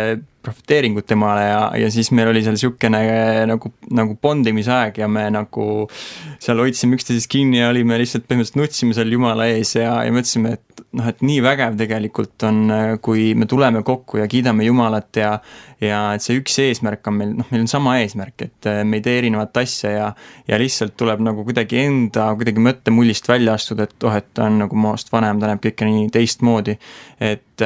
[0.43, 3.01] profiteeringut temale ja, ja siis meil oli seal niisugune
[3.49, 5.65] nagu, nagu bondimisaeg ja me nagu
[6.39, 10.55] seal hoidsime üksteisest kinni ja olime lihtsalt põhimõtteliselt nutsime seal Jumala ees ja, ja mõtlesime,
[10.55, 12.61] et noh, et nii vägev tegelikult on,
[13.03, 15.33] kui me tuleme kokku ja kiidame Jumalat ja
[15.79, 19.03] ja et see üks eesmärk on meil, noh, meil on sama eesmärk, et me ei
[19.03, 20.07] tee erinevat asja ja
[20.47, 24.59] ja lihtsalt tuleb nagu kuidagi enda kuidagi mõttemullist välja astuda, et oh, et ta on
[24.63, 26.48] nagu minust vanem, ta näeb kõike nii teistmoodi.
[27.19, 27.61] Et et,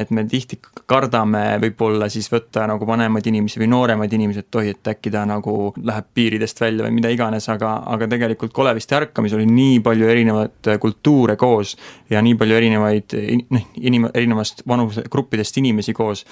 [0.00, 4.72] et me tihti kardame võib-olla siis võtta nagu vanemaid inimesi või nooremaid inimesi, et oi,
[4.74, 9.34] et äkki ta nagu läheb piiridest välja või mida iganes, aga, aga tegelikult Koleviste ärkamis
[9.36, 11.76] oli nii palju erinevaid kultuure koos
[12.10, 13.16] ja nii palju erinevaid,
[13.54, 16.24] noh, inim-, erinevast vanusegruppidest inimesi koos.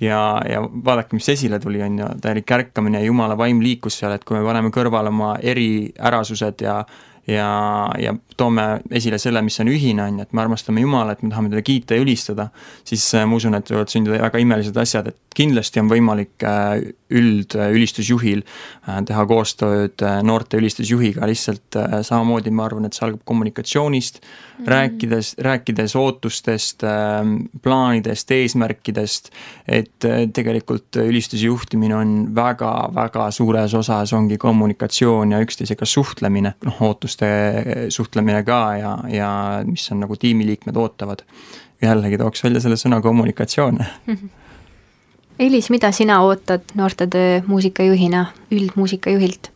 [0.00, 4.24] ja, ja vaadake, mis esile tuli, on ju, täielik ärkamine jumala vaim liikus seal, et
[4.24, 6.82] kui me paneme kõrvale oma eriärasused ja
[7.32, 7.50] ja,
[7.98, 8.64] ja toome
[8.94, 11.96] esile selle, mis on ühine, on ju, et me armastame Jumalat, me tahame teda kiita
[11.96, 12.48] ja ülistada,
[12.88, 16.82] siis äh, ma usun, et võivad sündida väga imelised asjad, et kindlasti on võimalik äh,
[17.12, 24.20] üld, ülistusjuhil äh, teha koostööd noorte ülistusjuhiga, lihtsalt samamoodi ma arvan, et see algab kommunikatsioonist
[24.22, 26.84] mm, rääkides, rääkides ootustest,
[27.62, 29.32] plaanidest, eesmärkidest,
[29.68, 37.21] et tegelikult ülistuse juhtimine on väga-väga suures osas ongi kommunikatsioon ja üksteisega suhtlemine, noh, ootused
[37.22, 41.22] ootuste suhtlemine ka ja, ja mis on nagu tiimiliikmed ootavad.
[41.82, 43.78] jällegi tooks välja selle sõna kommunikatsioon
[45.42, 49.50] Elis, mida sina ootad noortetöö muusikajuhina, üldmuusikajuhilt?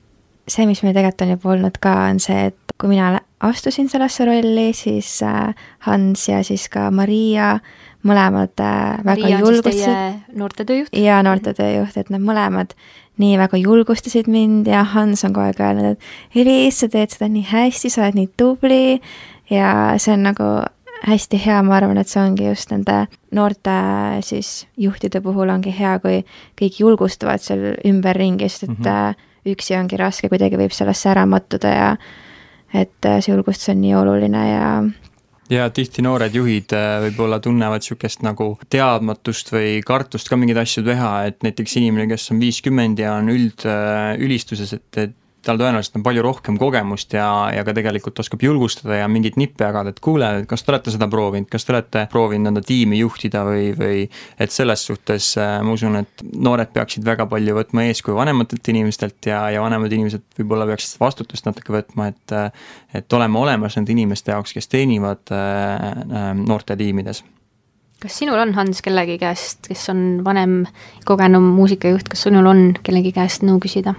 [0.49, 4.25] see, mis meil tegelikult on juba olnud ka, on see, et kui mina astusin sellesse
[4.25, 5.55] rolli, siis äh,
[5.87, 7.59] Hans ja siis ka Maria
[8.07, 10.23] mõlemad äh, väga siis julgustasid.
[10.37, 10.95] noortetööjuht?
[10.97, 12.77] ja noortetööjuht, et nad mõlemad
[13.23, 17.29] nii väga julgustasid mind ja Hans on kogu aeg öelnud, et Elis, sa teed seda
[17.33, 18.99] nii hästi, sa oled nii tubli
[19.51, 19.71] ja
[20.03, 20.51] see on nagu
[21.07, 23.73] hästi hea, ma arvan, et see ongi just nende noorte
[24.27, 26.23] siis juhtide puhul ongi hea, kui
[26.59, 29.27] kõik julgustavad seal ümberringi, sest et mm -hmm.
[29.53, 31.97] üksi ongi raske, kuidagi võib sellesse ära mattuda ja
[32.75, 34.83] et äh, see julgustus on nii oluline ja
[35.53, 40.85] ja tihti noored juhid äh, võib-olla tunnevad niisugust nagu teadmatust või kartust ka mingeid asju
[40.87, 43.67] teha, et näiteks inimene, kes on viiskümmend ja on üld,
[44.23, 45.15] ülistuses, et, et
[45.47, 49.67] tal tõenäoliselt on palju rohkem kogemust ja, ja ka tegelikult oskab julgustada ja mingeid nippe
[49.67, 53.45] jagada, et kuule, kas te olete seda proovinud, kas te olete proovinud enda tiimi juhtida
[53.47, 54.03] või, või
[54.43, 59.31] et selles suhtes äh, ma usun, et noored peaksid väga palju võtma eeskuju vanematelt inimestelt
[59.31, 62.37] ja, ja vanemad inimesed võib-olla peaksid vastutust natuke võtma, et
[62.97, 67.23] et olema olemas nende inimeste jaoks, kes teenivad äh, äh, noorte tiimides
[68.03, 70.67] kas sinul on, Hans, kellegi käest, kes on vanem,
[71.09, 73.97] kogenum muusikajuht, kas sinul on kellegi käest nõu küsida?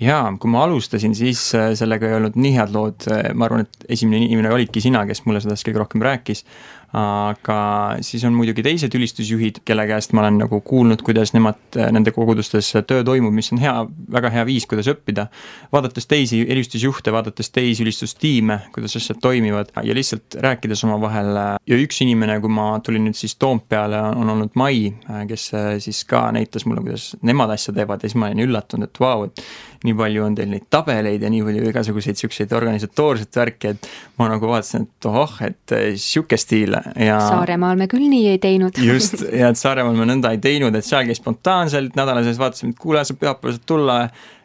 [0.00, 3.90] Jaa, kui ma alustasin, siis äh, sellega ei olnud nii head lood, ma arvan, et
[3.96, 6.44] esimene inimene olidki sina, kes mulle sellest kõige rohkem rääkis
[6.92, 7.58] aga
[8.04, 11.60] siis on muidugi teised ülistusjuhid, kelle käest ma olen nagu kuulnud, kuidas nemad,
[11.94, 13.72] nende kogudustes töö toimub, mis on hea,
[14.12, 15.26] väga hea viis, kuidas õppida.
[15.72, 21.32] vaadates teisi ülistusjuhte, vaadates teisi ülistustiime, kuidas asjad toimivad ja lihtsalt rääkides omavahel
[21.66, 24.92] ja üks inimene, kui ma tulin nüüd siis Toompeale, on olnud Mai,
[25.28, 25.48] kes
[25.80, 29.24] siis ka näitas mulle, kuidas nemad asja teevad ja siis ma olin üllatunud, et vau,
[29.30, 29.44] et
[29.86, 33.88] nii palju on teil neid tabeleid ja nii palju igasuguseid siukseid organisatoorset värki, et
[34.20, 38.78] ma nagu vaatasin, et ohoh, et sihuke stiil ja Saaremaal me küll nii ei teinud.
[38.82, 42.76] just, ja et Saaremaal me nõnda ei teinud, et seal käis spontaanselt, nädala sees vaatasime,
[42.76, 43.98] et kuule, sa pühapäeval saad tulla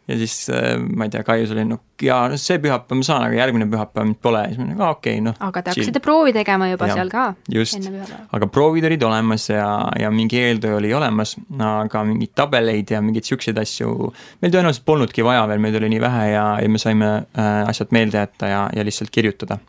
[0.08, 3.26] ja siis äh, ma ei tea, Kaius oli no jaa, no see pühapäev ma saan,
[3.28, 5.36] aga järgmine pühapäev mind pole ja siis ma olin, aa okei okay,, noh.
[5.50, 7.26] aga te hakkasite proovi tegema juba ja, seal ka?
[7.52, 7.89] just,
[8.38, 9.67] aga proovid olid olemas ja,
[10.00, 15.26] ja mingi eeltöö oli olemas, aga mingeid tabeleid ja mingeid siukseid asju meil tõenäoliselt polnudki
[15.28, 18.67] vaja veel, meid oli nii vähe ja, ja me saime äh, asjad meelde jätta ja,
[18.76, 19.60] ja lihtsalt kirjutada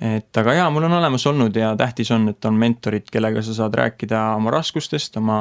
[0.00, 3.54] et aga jaa, mul on olemas olnud ja tähtis on, et on mentorid, kellega sa
[3.56, 5.38] saad rääkida oma raskustest, oma,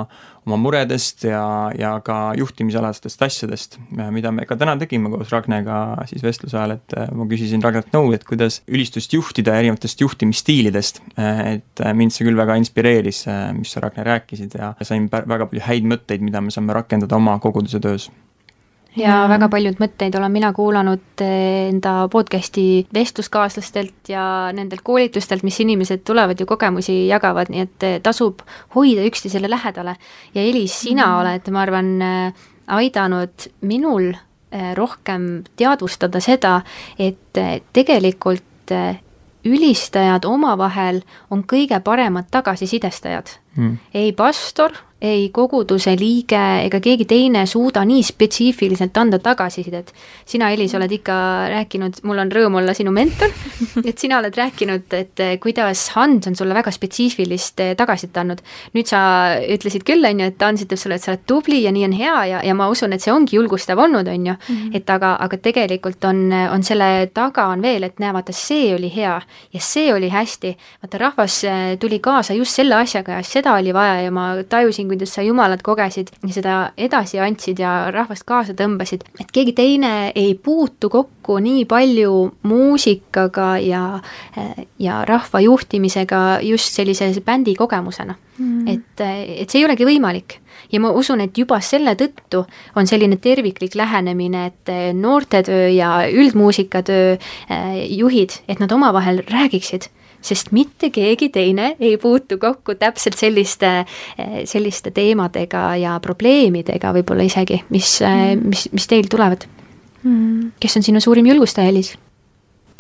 [0.48, 1.44] oma muredest ja,
[1.76, 3.80] ja ka juhtimisalastest asjadest,
[4.16, 7.92] mida me ka täna tegime koos Ragnega siis vestluse ajal, et äh, ma küsisin Ragnalt
[7.96, 11.02] nõu, et kuidas ülistust juhtida erinevatest juhtimisstiilidest.
[11.18, 15.50] et äh, mind see küll väga inspireeris, äh, mis sa, Ragne, rääkisid ja sain väga
[15.52, 18.08] palju häid mõtteid, mida me saame rakendada oma koguduse töös
[19.00, 25.60] ja väga paljud mõtteid olen mina kuulanud eh, enda podcast'i vestluskaaslastelt ja nendelt koolitustelt, mis
[25.64, 28.44] inimesed tulevad ju kogemusi jagavad, nii et eh, tasub
[28.76, 29.98] hoida üksteisele lähedale.
[30.36, 31.20] ja Elis, sina mm.
[31.22, 34.14] oled, ma arvan, eh, aidanud minul
[34.76, 36.62] rohkem teadvustada seda,
[37.02, 37.38] et
[37.76, 38.72] tegelikult
[39.46, 41.02] ülistajad omavahel
[41.34, 43.78] on kõige paremad tagasisidestajad mm..
[43.94, 49.94] ei pastor ei koguduse liige ega keegi teine suuda nii spetsiifiliselt anda tagasisidet.
[50.26, 51.16] sina, Elis, oled ikka
[51.52, 53.32] rääkinud, mul on rõõm olla sinu mentor,
[53.90, 58.42] et sina oled rääkinud, et kuidas Hans on sulle väga spetsiifilist eh, tagasisidet andnud.
[58.74, 59.02] nüüd sa
[59.42, 61.96] ütlesid küll, on ju, et Hans ütleb sulle, et sa oled tubli ja nii on
[61.98, 64.74] hea ja, ja ma usun, et see ongi julgustav olnud, on ju, mhm.
[64.78, 68.90] et aga, aga tegelikult on, on selle taga on veel, et näe, vaata, see oli
[68.96, 69.16] hea
[69.54, 70.56] ja see oli hästi.
[70.84, 74.90] vaata, rahvas eh, tuli kaasa just selle asjaga ja seda oli vaja ja ma tajusin,
[74.96, 80.12] kuidas sa Jumalat kogesid ja seda edasi andsid ja rahvast kaasa tõmbasid, et keegi teine
[80.16, 82.14] ei puutu kokku nii palju
[82.48, 83.84] muusikaga ja,
[84.80, 88.16] ja rahva juhtimisega just sellise bändi kogemusena.
[88.36, 88.68] Mm..
[88.68, 90.42] et, et see ei olegi võimalik.
[90.72, 92.42] ja ma usun, et juba selle tõttu
[92.76, 99.88] on selline terviklik lähenemine, et noortetöö ja üldmuusikatöö eh, juhid, et nad omavahel räägiksid
[100.26, 103.86] sest mitte keegi teine ei puutu kokku täpselt selliste,
[104.50, 109.48] selliste teemadega ja probleemidega võib-olla isegi, mis mm., mis, mis teil tulevad
[110.04, 110.56] mm..
[110.62, 111.96] kes on sinu suurim julgustaja, Elis?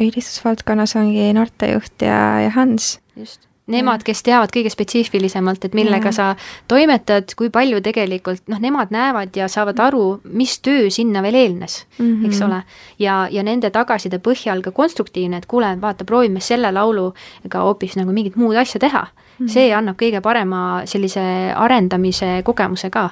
[0.01, 2.97] üldistusvaldkonnas ongi noortejuht ja, ja Hans.
[3.15, 6.15] just nemad, kes teavad kõige spetsiifilisemalt, et millega ja.
[6.15, 6.27] sa
[6.69, 10.03] toimetad, kui palju tegelikult noh, nemad näevad ja saavad aru,
[10.37, 12.25] mis töö sinna veel eelnes mm, -hmm.
[12.27, 12.61] eks ole.
[12.99, 18.11] ja, ja nende tagasiside põhjal ka konstruktiivne, et kuule, vaata, proovime selle lauluga hoopis nagu
[18.11, 19.45] mingit muud asja teha mm.
[19.45, 19.49] -hmm.
[19.49, 23.09] see annab kõige parema sellise arendamise kogemuse ka,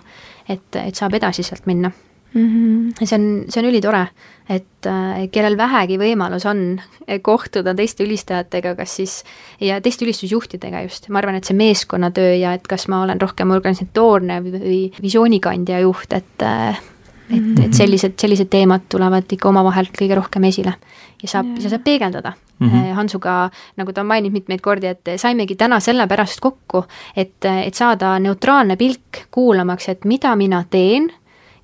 [0.50, 1.92] et, et saab edasi sealt minna
[2.34, 2.48] mm.
[2.48, 3.06] -hmm.
[3.06, 4.08] see on, see on ülitore,
[4.50, 6.82] et äh, kellel vähegi võimalus on
[7.22, 9.24] kohtuda teiste ülistajatega, kas siis,
[9.60, 13.52] ja teiste ülistusjuhtidega just, ma arvan, et see meeskonnatöö ja et kas ma olen rohkem
[13.52, 16.82] organisatoorne või visioonikandja juht, et äh,
[17.30, 17.72] et, et Mhm.
[17.72, 20.74] sellised, sellised teemad tulevad ikka omavahel kõige rohkem esile
[21.22, 22.70] ja saab, ja saab peegeldada mm.
[22.70, 22.94] -hmm.
[22.94, 26.84] Hansuga, nagu ta on maininud mitmeid kordi, et saimegi täna sellepärast kokku,
[27.16, 31.12] et, et saada neutraalne pilk kuulamaks, et mida mina teen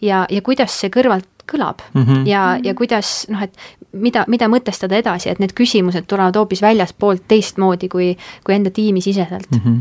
[0.02, 2.26] ja, ja kuidas see kõrvalt kõlab mm Mhm.
[2.28, 3.54] ja, ja kuidas noh, et
[3.94, 9.02] mida, mida mõtestada edasi, et need küsimused tulevad hoopis väljaspoolt teistmoodi kui, kui enda tiimi
[9.02, 9.62] siseselt mm.
[9.64, 9.80] Mhm.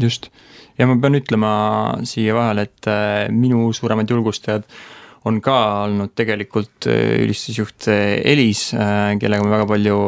[0.00, 0.28] just,
[0.78, 1.52] ja ma pean ütlema
[2.08, 4.68] siia vahele, et äh, minu suuremad julgustajad
[5.24, 8.72] on ka olnud tegelikult äh, ülistusjuht äh, Elis,
[9.22, 9.98] kellega me väga palju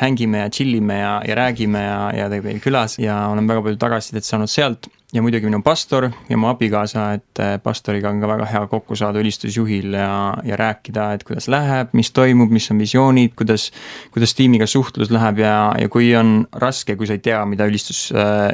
[0.00, 3.64] hängime ja chill ime ja, ja räägime ja, ja teeb meil külas ja olen väga
[3.66, 8.18] palju tagasisidet saanud sealt ja muidugi minu pastor ja mu abikaasa, et äh, pastoriga on
[8.22, 12.66] ka väga hea kokku saada ülistusjuhil ja, ja rääkida, et kuidas läheb, mis toimub, mis
[12.74, 13.68] on visioonid, kuidas,
[14.14, 18.08] kuidas tiimiga suhtlus läheb ja, ja kui on raske, kui sa ei tea, mida ülistus,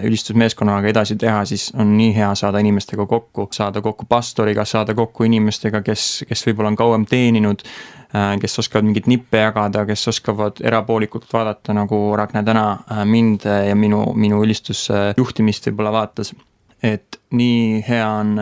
[0.04, 5.24] ülistusmeeskonnaga edasi teha, siis on nii hea saada inimestega kokku, saada kokku pastoriga, saada kokku
[5.30, 7.64] inimestega, kes, kes võib-olla on kauem teeninud
[8.10, 12.64] kes oskavad mingeid nippe jagada, kes oskavad erapoolikult vaadata, nagu Ragne täna
[13.06, 16.34] mind ja minu, minu ülistusjuhtimist võib-olla vaatas
[16.82, 18.34] et nii hea on,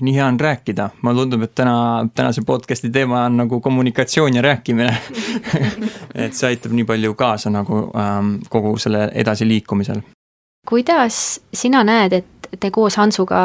[0.00, 4.42] nii hea on rääkida, mulle tundub, et täna, tänase podcast'i teema on nagu kommunikatsioon ja
[4.42, 4.96] rääkimine.
[6.24, 10.02] Et see aitab nii palju kaasa nagu ähm, kogu selle edasiliikumisel.
[10.68, 13.38] kuidas sina näed, et te koos Hansuga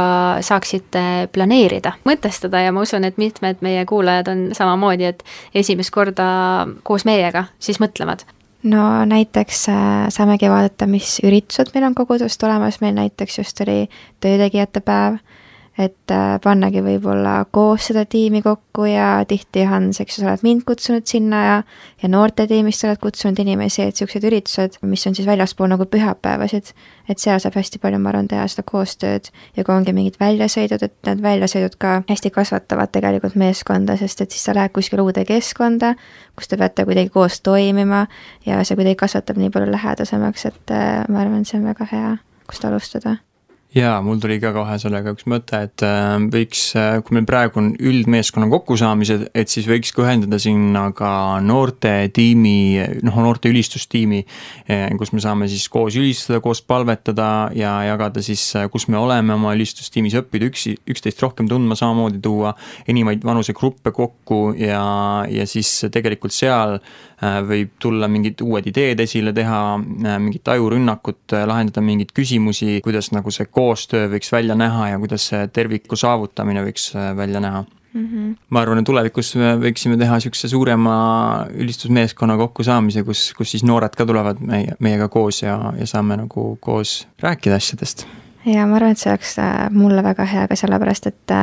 [0.46, 1.02] saaksite
[1.34, 5.24] planeerida, mõtestada ja ma usun, et mitmed meie kuulajad on samamoodi, et
[5.56, 6.28] esimest korda
[6.84, 8.24] koos meiega siis mõtlevad
[8.64, 13.88] no näiteks äh, saamegi vaadata, mis üritused meil on kogudust tulemas, meil näiteks just oli
[14.20, 15.20] töötegijate päev,
[15.80, 20.66] et äh, pannagi võib-olla koos seda tiimi kokku ja tihti, Hans, eks sa oled mind
[20.68, 21.58] kutsunud sinna ja
[22.02, 26.74] ja noortetiimist oled kutsunud inimesi, et niisugused üritused, mis on siis väljaspool nagu pühapäevasid,
[27.12, 29.30] et seal saab hästi palju, ma arvan, teha seda koostööd.
[29.56, 34.36] Ja kui ongi mingid väljasõidud, et need väljasõidud ka hästi kasvatavad tegelikult meeskonda, sest et
[34.36, 35.94] siis sa lähed kuskile uude keskkonda,
[36.36, 38.06] kus te peate kuidagi koos toimima
[38.48, 42.14] ja see kuidagi kasvatab nii palju lähedasemaks, et äh, ma arvan, see on väga hea,
[42.48, 43.20] kust alustada
[43.76, 46.64] jaa, mul tuli ka kohe sellega üks mõte, et äh, võiks,
[47.06, 51.12] kui meil praegu on üldmeeskonna kokkusaamised, et siis võikski ühendada sinna ka
[51.46, 52.56] noortetiimi,
[53.06, 54.24] noh, noorte ülistustiimi,
[54.98, 59.54] kus me saame siis koos ülistada, koos palvetada ja jagada siis, kus me oleme oma
[59.58, 62.56] ülistustiimis, õppida üksi, üksteist rohkem tundma, samamoodi tuua
[62.88, 64.82] erinevaid vanusegruppe kokku ja,
[65.30, 66.80] ja siis tegelikult seal
[67.20, 73.50] võib tulla mingid uued ideed esile, teha mingit ajurünnakut, lahendada mingeid küsimusi, kuidas nagu see
[73.52, 78.06] koostöö võiks välja näha ja kuidas see terviku saavutamine võiks välja näha mm.
[78.06, 78.36] -hmm.
[78.50, 80.96] ma arvan, et tulevikus me võiksime teha niisuguse suurema
[81.54, 86.58] ülistusmeeskonna kokkusaamise, kus, kus siis noored ka tulevad meie, meiega koos ja, ja saame nagu
[86.62, 88.06] koos rääkida asjadest.
[88.46, 89.36] ja ma arvan, et see oleks
[89.72, 91.36] mulle väga hea ka sellepärast, et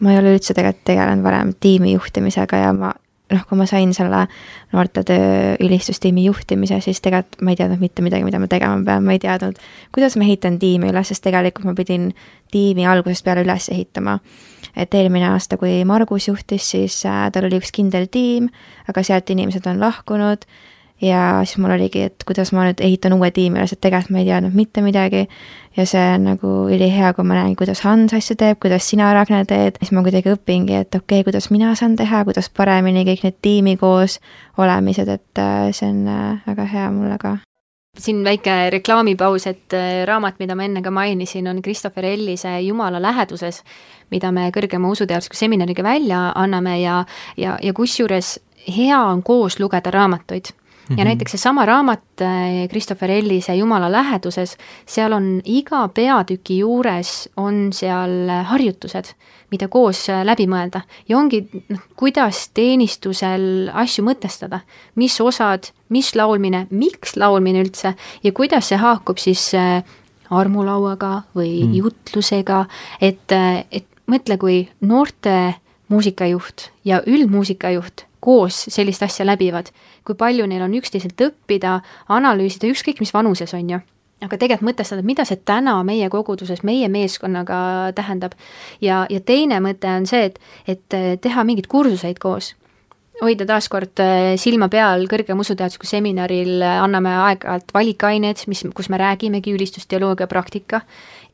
[0.00, 2.92] ma ei ole üldse tegelikult tegelenud varem tiimi juhtimisega ja ma
[3.32, 4.24] noh, kui ma sain selle
[4.72, 9.16] noortetöö ülistustiimi juhtimise, siis tegelikult ma ei teadnud mitte midagi, mida ma tegema pean, ma
[9.16, 9.60] ei teadnud,
[9.94, 12.10] kuidas ma ehitan tiimi üles, sest tegelikult ma pidin
[12.52, 14.18] tiimi algusest peale üles ehitama.
[14.76, 18.48] et eelmine aasta, kui Margus juhtis, siis äh, tal oli üks kindel tiim,
[18.90, 20.42] aga sealt inimesed on lahkunud
[21.02, 24.20] ja siis mul oligi, et kuidas ma nüüd ehitan uue tiimi üles, et tegelikult ma
[24.22, 25.26] ei teadnud mitte midagi.
[25.76, 29.42] ja see on nagu ülihea, kui ma näen, kuidas Hans asju teeb, kuidas sina, Ragne,
[29.44, 33.26] teed, siis ma kuidagi õpingi, et okei okay,, kuidas mina saan teha, kuidas paremini kõik
[33.26, 34.20] need tiimi koos
[34.58, 37.36] olemised, et äh, see on äh, väga hea mulle ka.
[37.98, 39.74] Siin väike reklaamipaus, et
[40.06, 43.60] raamat, mida ma enne ka mainisin, on Christopher Ellise Jumala läheduses,
[44.10, 46.80] mida me kõrgema usuteadusliku seminariga välja anname.
[46.80, 47.04] Ja,
[47.38, 50.50] ja, ja kusjuures hea on koos lugeda raamatuid
[50.88, 50.98] Mm -hmm.
[50.98, 52.02] ja näiteks seesama raamat
[52.68, 59.14] Christopher Ellise Jumala läheduses, seal on iga peatüki juures on seal harjutused,
[59.50, 64.60] mida koos läbi mõelda ja ongi noh, kuidas teenistusel asju mõtestada,
[64.94, 69.52] mis osad, mis laulmine, miks laulmine üldse ja kuidas see haakub siis
[70.30, 71.74] armulauaga või mm.
[71.74, 72.64] jutlusega,
[73.00, 73.32] et,
[73.72, 75.54] et mõtle, kui noorte
[75.88, 79.70] muusikajuht ja üldmuusikajuht koos sellist asja läbivad,
[80.06, 81.78] kui palju neil on üksteiselt õppida,
[82.12, 83.80] analüüsida, ükskõik mis vanuses, on ju.
[84.24, 88.36] aga tegelikult mõtestada, mida see täna meie koguduses, meie meeskonnaga tähendab.
[88.80, 92.54] ja, ja teine mõte on see, et, et teha mingeid kursuseid koos.
[93.20, 99.54] hoida taaskord äh, silma peal kõrgema usuteadusliku seminaril, anname aeg-ajalt valikained, mis, kus me räägimegi
[99.54, 100.80] ülistusteoloogia praktika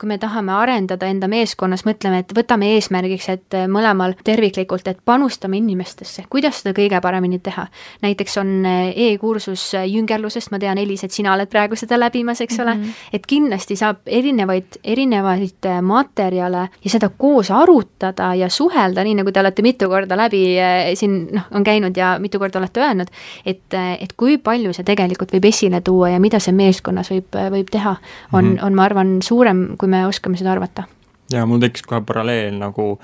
[0.01, 5.59] kui me tahame arendada enda meeskonnas, mõtleme, et võtame eesmärgiks, et mõlemal terviklikult, et panustame
[5.61, 7.67] inimestesse, kuidas seda kõige paremini teha.
[8.03, 12.61] näiteks on eh, e-kursus jüngerlusest, ma tean, Elis, et sina oled praegu seda läbimas, eks
[12.61, 13.11] ole mm, -hmm.
[13.13, 19.41] et kindlasti saab erinevaid, erinevaid materjale ja seda koos arutada ja suhelda, nii nagu te
[19.41, 20.57] olete mitu korda läbi
[20.95, 23.13] siin noh, on käinud ja mitu korda olete öelnud,
[23.45, 27.69] et, et kui palju see tegelikult võib esile tuua ja mida see meeskonnas võib, võib
[27.71, 27.97] teha,
[28.33, 28.67] on mm, -hmm.
[28.67, 30.87] on, ma arvan, suurem, kui me oskame seda arvata.
[31.33, 32.95] ja mul tekkis kohe paralleel nagu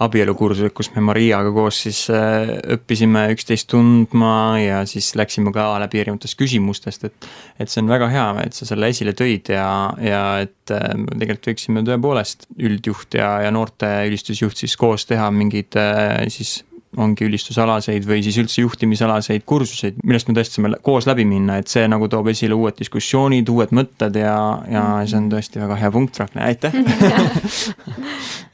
[0.00, 6.00] abielukursused, kus me Mariaga koos siis äh, õppisime üksteist tundma ja siis läksime ka läbi
[6.00, 7.28] erinevatest küsimustest, et
[7.60, 9.68] et see on väga hea, et sa selle esile tõid ja,
[10.00, 15.76] ja et äh, tegelikult võiksime tõepoolest üldjuht ja, ja noorte ülistusjuht siis koos teha mingeid
[15.80, 16.62] äh, siis
[16.98, 21.70] ongi ülistusalaseid või siis üldse juhtimisalaseid kursuseid, millest me tõesti saame koos läbi minna, et
[21.70, 24.34] see nagu toob esile uued diskussioonid, uued mõtted ja,
[24.70, 26.74] ja see on tõesti väga hea punkt, Ragne, aitäh!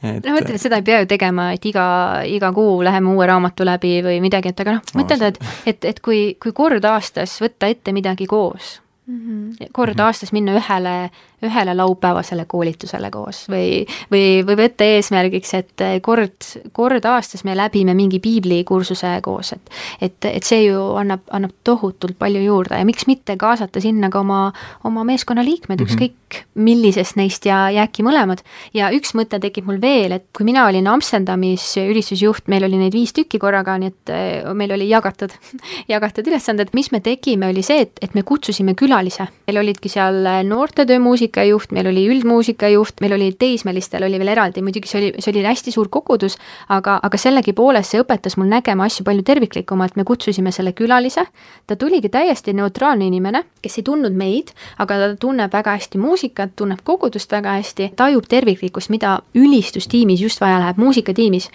[0.07, 0.21] Et....
[0.23, 1.87] no mõtlen, et seda ei pea ju tegema, et iga,
[2.29, 5.41] iga kuu läheme uue raamatu läbi või midagi, et aga noh, mõtled, et,
[5.73, 8.77] et, et kui, kui kord aastas võtta ette midagi koos
[9.07, 9.73] mm, -hmm.
[9.73, 11.11] kord aastas minna ühele
[11.45, 17.95] ühele laupäevasele koolitusele koos või, või, või võtta eesmärgiks, et kord, kord aastas me läbime
[17.95, 23.07] mingi piiblikursuse koos, et et, et see ju annab, annab tohutult palju juurde ja miks
[23.07, 24.53] mitte kaasata sinna ka oma,
[24.85, 25.93] oma meeskonnaliikmed mm, -hmm.
[25.93, 28.41] ükskõik millisest neist ja, ja äkki mõlemad.
[28.75, 32.97] ja üks mõte tekib mul veel, et kui mina olin Amsterdamis ülistusjuht, meil oli neid
[32.97, 35.33] viis tükki korraga, nii et eh, meil oli jagatud
[35.95, 39.29] jagatud ülesanded, mis me tegime, oli see, et, et me kutsusime külalise.
[39.47, 44.89] meil olidki seal noortetöömuusikud, muusikajuht, meil oli üldmuusikajuht, meil oli teismelistel oli veel eraldi, muidugi
[44.89, 46.37] see oli, see oli hästi suur kogudus,
[46.69, 51.27] aga, aga sellegipoolest see õpetas mul nägema asju palju terviklikumalt, me kutsusime selle külalise,
[51.67, 56.57] ta tuligi täiesti neutraalne inimene, kes ei tundnud meid, aga ta tunneb väga hästi muusikat,
[56.57, 61.51] tunneb kogudust väga hästi, tajub terviklikkust, mida ülistustiimis just vaja läheb, muusikatiimis.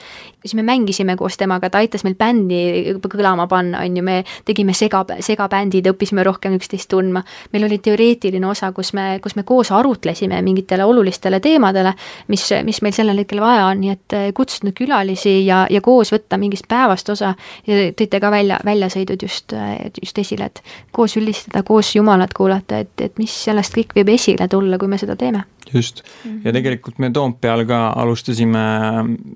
[0.46, 4.74] Siis me mängisime koos temaga, ta aitas meil bändi kõlama panna, on ju, me tegime
[4.78, 7.24] sega, segabändid, õppisime rohkem üksteist tundma,
[7.54, 11.94] meil oli teoreetiline osa, kus me, kus me koos arutlesime mingitele olulistele teemadele,
[12.34, 16.14] mis, mis meil sellel hetkel vaja on, nii et eh, kutsuda külalisi ja, ja koos
[16.16, 17.36] võtta mingist päevast osa
[17.68, 22.82] ja tõite ka välja, väljasõidud just, eh, just esile, et koos ülistada, koos Jumalat kuulata,
[22.82, 26.42] et, et mis sellest kõik võib esile tulla, kui me seda teeme just mm, -hmm.
[26.46, 28.64] ja tegelikult me Toompeal ka alustasime,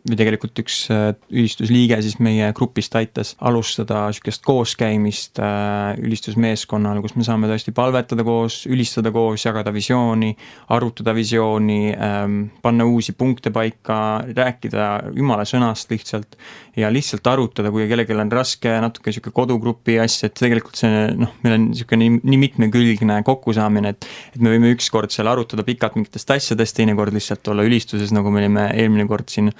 [0.09, 7.15] või tegelikult üks äh, ülistusliige siis meie grupist aitas alustada niisugust kooskäimist äh, ülistusmeeskonnal, kus
[7.15, 10.35] me saame tõesti palvetada koos, ülistada koos, jagada visiooni,
[10.69, 16.37] arutada visiooni ähm,, panna uusi punkte paika, rääkida jumala sõnast lihtsalt
[16.75, 21.31] ja lihtsalt arutada, kui kellelgi on raske natuke niisugune kodugrupi asja, et tegelikult see noh,
[21.43, 26.31] meil on niisugune nii, mitmekülgne kokkusaamine, et et me võime ükskord seal arutada pikalt mingitest
[26.31, 29.51] asjadest, teinekord lihtsalt olla ülistuses, nagu me olime eelmine kord siin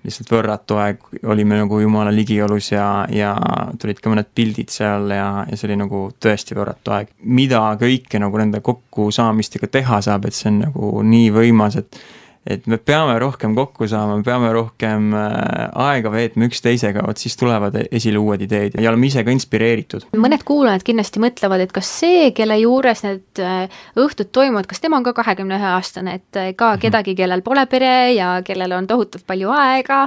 [0.00, 3.34] lihtsalt võrratu aeg, olime nagu jumala ligiolus ja, ja
[3.78, 7.10] tulid ka mõned pildid seal ja, ja see oli nagu tõesti võrratu aeg.
[7.20, 12.00] mida kõike nagu nende kokkusaamistega teha saab, et see on nagu nii võimas, et
[12.46, 17.36] et me peame rohkem kokku saama, me peame rohkem äh, aega veetma üksteisega, vot siis
[17.36, 20.08] tulevad esile uued ideed ja oleme ise ka inspireeritud.
[20.16, 25.00] mõned kuulajad kindlasti mõtlevad, et kas see, kelle juures need äh, õhtud toimuvad, kas tema
[25.00, 26.84] on ka kahekümne ühe aastane, et äh, ka mhm.
[26.86, 30.06] kedagi, kellel pole pere ja kellel on tohutult palju aega,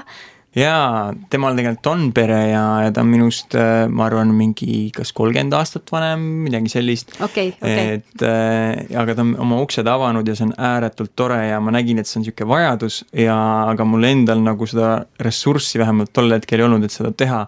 [0.58, 5.14] jaa, temal tegelikult on pere ja, ja ta on minust, äh, ma arvan, mingi kas
[5.18, 7.54] kolmkümmend aastat vanem, midagi sellist okay,.
[7.58, 8.00] Okay.
[8.00, 11.74] et äh, aga ta on oma uksed avanud ja see on ääretult tore ja ma
[11.76, 13.38] nägin, et see on niisugune vajadus ja,
[13.72, 14.96] aga mul endal nagu seda
[15.26, 17.46] ressurssi vähemalt tol hetkel ei olnud, et seda teha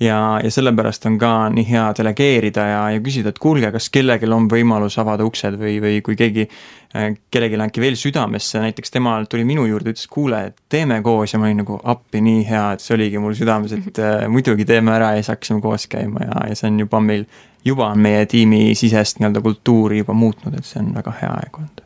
[0.00, 4.28] ja, ja sellepärast on ka nii hea delegeerida ja, ja küsida, et kuulge, kas kellelgi
[4.34, 6.46] on võimalus avada uksed või, või kui keegi,
[6.94, 11.42] äh, kellelgi äkki veel südamesse, näiteks tema tuli minu juurde, ütles, kuule, teeme koos ja
[11.42, 14.94] ma olin nagu appi, nii hea, et see oligi mul südames, et äh, muidugi teeme
[14.94, 17.26] ära ja siis hakkasime koos käima ja, ja see on juba meil,
[17.66, 21.62] juba on meie tiimi sisest nii-öelda kultuuri juba muutnud, et see on väga hea aeg
[21.62, 21.84] olnud.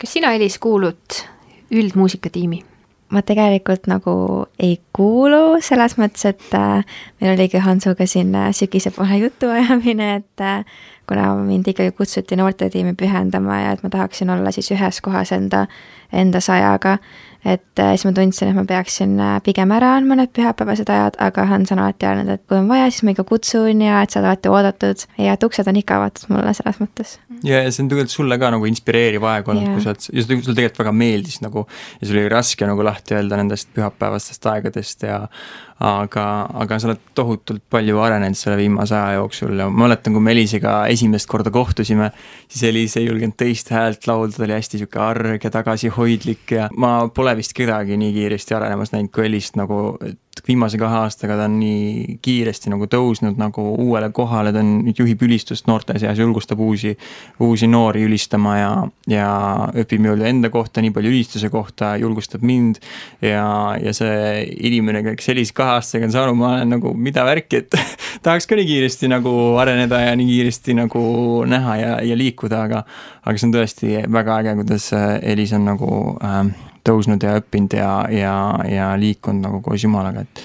[0.00, 1.22] kas sina, Elis, kuulud
[1.72, 2.71] üldmuusikatiimi?
[3.12, 4.14] Ma tegelikult nagu
[4.62, 6.84] ei kuulu, selles mõttes, et äh,
[7.20, 10.64] meil oligi Hansuga siin äh, sügise poole jutuajamine, et äh,
[11.08, 15.66] kuna mind ikkagi kutsuti noortetiimi pühendama ja et ma tahaksin olla siis ühes kohas enda,
[16.12, 16.96] enda sajaga,
[17.44, 21.18] et äh, siis ma tundsin, et ma peaksin äh, pigem ära andma need pühapäevased ajad,
[21.22, 24.14] aga Hans on alati öelnud, et kui on vaja, siis ma ikka kutsun ja et
[24.14, 27.16] sa oled alati oodatud ja et uksed on ikka avatud mulle selles mõttes.
[27.42, 30.26] ja, ja see on tegelikult sulle ka nagu inspireeriv aeg olnud, kui sa oled, ja
[30.28, 35.06] sulle tegelikult väga meeldis nagu ja sul oli raske nagu lahti öelda nendest pühapäevastest aegadest
[35.08, 35.24] ja
[35.82, 36.24] aga,
[36.62, 40.34] aga sa oled tohutult palju arenenud selle viimase aja jooksul ja ma mäletan, kui me
[40.34, 42.12] Elisega esimest korda kohtusime,
[42.46, 46.68] siis Elis ei julgenud teist häält laulda, ta oli hästi niisugune arg ja tagasihoidlik ja
[46.78, 51.36] ma pole vist kedagi nii kiiresti arenemas näinud kui Elist nagu, et viimase kahe aastaga
[51.38, 55.94] ta on nii kiiresti nagu tõusnud nagu uuele kohale, ta on, nüüd juhib ülistust noorte
[56.00, 56.94] seas, julgustab uusi,
[57.44, 58.70] uusi noori ülistama ja,
[59.10, 59.28] ja
[59.84, 62.80] õpib nii-öelda enda kohta, nii palju ülistuse kohta, julgustab mind
[63.22, 63.44] ja,
[63.82, 67.78] ja see inimene, kes sellise kahe aastasega on saanud, ma olen nagu, mida värki, et
[68.24, 71.04] tahaks ka nii kiiresti nagu areneda ja nii kiiresti nagu
[71.48, 72.84] näha ja, ja liikuda, aga
[73.22, 74.90] aga see on tõesti väga äge, kuidas
[75.22, 75.90] Elis on nagu
[76.24, 78.34] äh, tõusnud ja õppinud ja, ja,
[78.68, 80.44] ja liikunud nagu koos Jumalaga, et,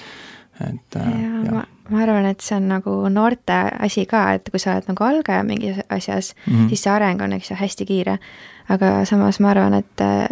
[0.68, 0.98] et.
[1.00, 1.14] Äh,
[1.50, 5.06] ma, ma arvan, et see on nagu noorte asi ka, et kui sa oled nagu
[5.06, 6.68] algaja mingis asjas mm, -hmm.
[6.68, 8.18] siis see areng on, eks ju, hästi kiire.
[8.68, 10.28] aga samas ma arvan, et äh,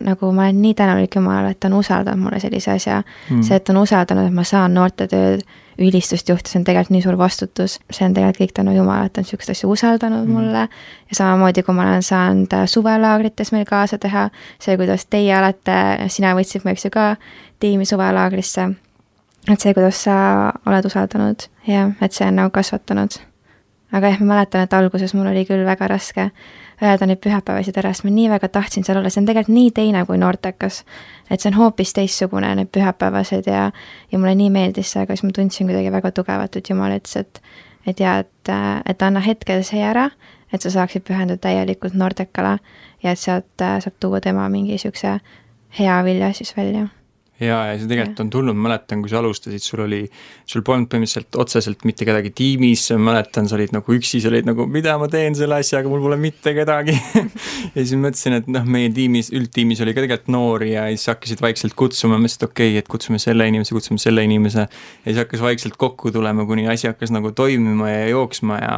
[0.00, 3.42] nagu ma olen nii tänulik Jumalale, et ta on usaldanud mulle sellise asja mm.
[3.42, 5.44] see, et ta on usaldanud, et ma saan noortetööd
[5.78, 9.14] ülistust juhti, see on tegelikult nii suur vastutus, see on tegelikult kõik tänu Jumalale, et
[9.14, 10.32] ta on niisuguseid asju usaldanud mm.
[10.34, 14.28] mulle ja samamoodi, kui ma olen saanud äh, suvelaagrites meil kaasa teha,
[14.62, 15.76] see, kuidas teie olete,
[16.14, 17.06] sina võtsid mu, eks ju, ka
[17.62, 18.68] tiimi suvelaagrisse,
[19.50, 20.16] et see, kuidas sa
[20.66, 23.18] oled usaldanud, jah, et see on nagu kasvatanud.
[23.94, 26.30] aga jah, ma mäletan, et alguses mul oli küll väga raske
[26.82, 29.70] öelda neid pühapäevasid ära, sest ma nii väga tahtsin seal olla, see on tegelikult nii
[29.76, 30.84] teine kui noortekas.
[31.30, 33.70] et see on hoopis teistsugune, need pühapäevased ja,
[34.12, 37.16] ja mulle nii meeldis see, aga siis ma tundsin kuidagi väga tugevalt, et jumal ütles,
[37.20, 37.40] et
[37.86, 38.50] et jaa, et,
[38.88, 40.08] et anna hetkel see ära,
[40.52, 42.58] et sa saaksid pühenduda täielikult noortekale
[43.02, 45.18] ja et sealt saab tuua tema mingi niisuguse
[45.78, 46.88] hea vilja siis välja
[47.42, 50.00] ja, ja see tegelikult on tulnud, mäletan, kui sa alustasid, sul oli,
[50.46, 54.68] sul polnud põhimõtteliselt otseselt mitte kedagi tiimis, mäletan, sa olid nagu üksi, sa olid nagu,
[54.70, 56.96] mida ma teen selle asjaga, mul pole mitte kedagi.
[57.74, 61.40] Ja siis mõtlesin, et noh, meie tiimis, üldtiimis oli ka tegelikult noori ja siis hakkasid
[61.42, 64.66] vaikselt kutsuma, mõtlesin, et okei okay,, et kutsume selle inimese, kutsume selle inimese.
[64.68, 68.76] ja siis hakkas vaikselt kokku tulema, kuni asi hakkas nagu toimima ja jooksma ja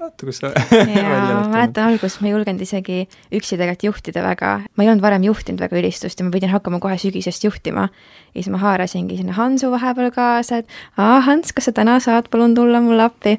[0.00, 0.50] vaata, kus sa
[0.98, 5.24] ma mäletan alguses ma ei julgenud isegi üksi tegelikult juhtida väga, ma ei olnud varem
[5.30, 7.88] juhtinud väga ülistust ja ma pidin hakkama kohe sügisest juhtima tegema.
[8.34, 12.28] ja siis ma haarasingi sinna Hansu vahepeal kaasa, et aa, Hans, kas sa täna saad
[12.30, 13.38] palun tulla mulle appi.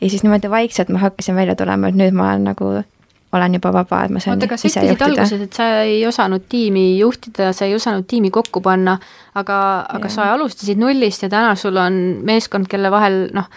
[0.00, 2.82] ja siis niimoodi vaikselt ma hakkasin välja tulema, et nüüd ma olen nagu
[3.34, 6.44] olen juba vaba, et ma saan oota, aga sa ütlesid alguses, et sa ei osanud
[6.48, 8.94] tiimi juhtida, sa ei osanud tiimi kokku panna,
[9.34, 9.56] aga,
[9.90, 13.48] aga sa alustasid nullist ja täna sul on meeskond, kelle vahel noh,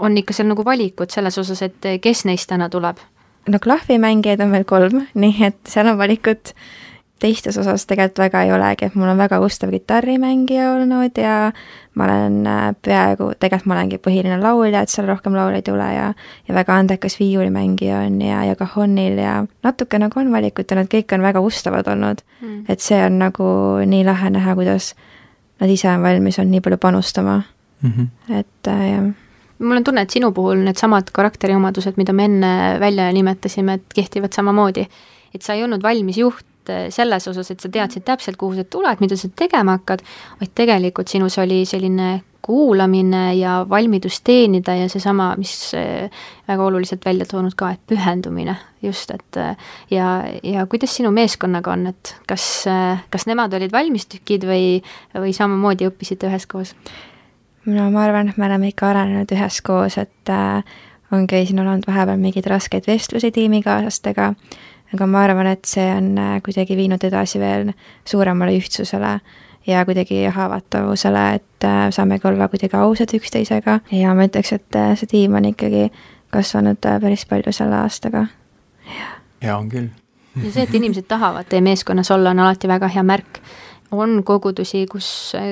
[0.00, 2.96] on ikka seal nagu valikud selles osas, et kes neist täna tuleb?
[3.48, 6.54] no klahvimängijaid on meil kolm, nii et seal on valikut
[7.20, 11.36] teistes osas tegelikult väga ei olegi, et mul on väga ustav kitarrimängija olnud ja
[11.94, 15.86] ma olen äh, peaaegu, tegelikult ma olengi põhiline laulja, et seal rohkem laule ei tule
[15.94, 16.10] ja
[16.48, 20.90] ja väga andekas viiulimängija on ja, ja kahonnil ja natuke nagu on valikut ja nad
[20.90, 22.64] kõik on väga ustavad olnud mm..
[22.68, 23.48] et see on nagu
[23.86, 24.94] nii lahe näha, kuidas
[25.60, 27.42] nad ise on valmis olnud nii palju panustama
[27.82, 27.90] mm.
[27.90, 28.38] -hmm.
[28.38, 29.10] et äh, jah
[29.60, 34.32] mul on tunne, et sinu puhul needsamad karakteriomadused, mida me enne välja nimetasime, et kehtivad
[34.32, 34.86] samamoodi.
[35.34, 38.64] et sa ei olnud valmis juht Eh, selles osas, et sa teadsid täpselt, kuhu sa
[38.64, 40.04] tuled, mida sa tegema hakkad,
[40.40, 47.04] vaid tegelikult sinus oli selline kuulamine ja valmidus teenida ja seesama, mis eh, väga oluliselt
[47.04, 50.08] välja toonud ka, et pühendumine just, et eh, ja,
[50.46, 52.46] ja kuidas sinu meeskonnaga on, et kas,
[53.10, 54.80] kas nemad olid valmistükid või,
[55.16, 56.74] või samamoodi õppisite üheskoos?
[57.68, 60.64] no ma arvan, et me oleme ikka arenenud üheskoos, et äh,
[61.12, 64.32] ongi siin olnud vahepeal mingeid raskeid vestlusi tiimikaaslastega
[64.94, 67.72] aga ma arvan, et see on äh, kuidagi viinud edasi veel
[68.08, 69.18] suuremale ühtsusele
[69.66, 74.92] ja kuidagi haavatavusele, et äh, saamegi olla kuidagi ausad üksteisega ja ma ütleks, et äh,
[74.98, 75.88] see tiim on ikkagi
[76.30, 78.26] kasvanud päris palju selle aastaga.
[79.42, 79.90] ja on küll.
[80.42, 83.42] ja see, et inimesed tahavad teie meeskonnas olla, on alati väga hea märk
[83.90, 85.06] on kogudusi, kus,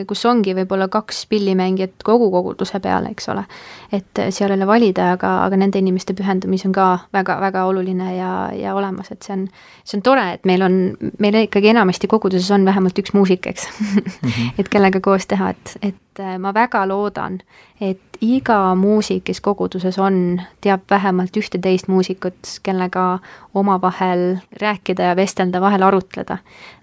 [0.09, 3.45] kus ongi võib-olla kaks pillimängijat kogu koguduse peale, eks ole.
[3.93, 8.33] et seal ei ole valida, aga, aga nende inimeste pühendumis on ka väga-väga oluline ja,
[8.55, 9.47] ja olemas, et see on,
[9.85, 10.79] see on tore, et meil on,
[11.19, 13.87] meil ikkagi enamasti koguduses on vähemalt üks muusik, eks mm.
[13.97, 14.53] -hmm.
[14.59, 15.97] et kellega koos teha, et, et
[16.39, 17.41] ma väga loodan,
[17.81, 23.19] et iga muusik, kes koguduses on, teab vähemalt ühte-teist muusikut, kellega
[23.55, 26.41] omavahel rääkida ja vestelda, vahel arutleda,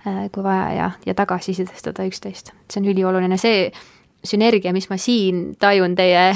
[0.07, 2.53] äh, kui vaja ja, ja tagasisidestada üksteist.
[2.71, 3.71] see on ülioluline, see
[4.25, 6.27] sünergia, mis ma siin tajun teie,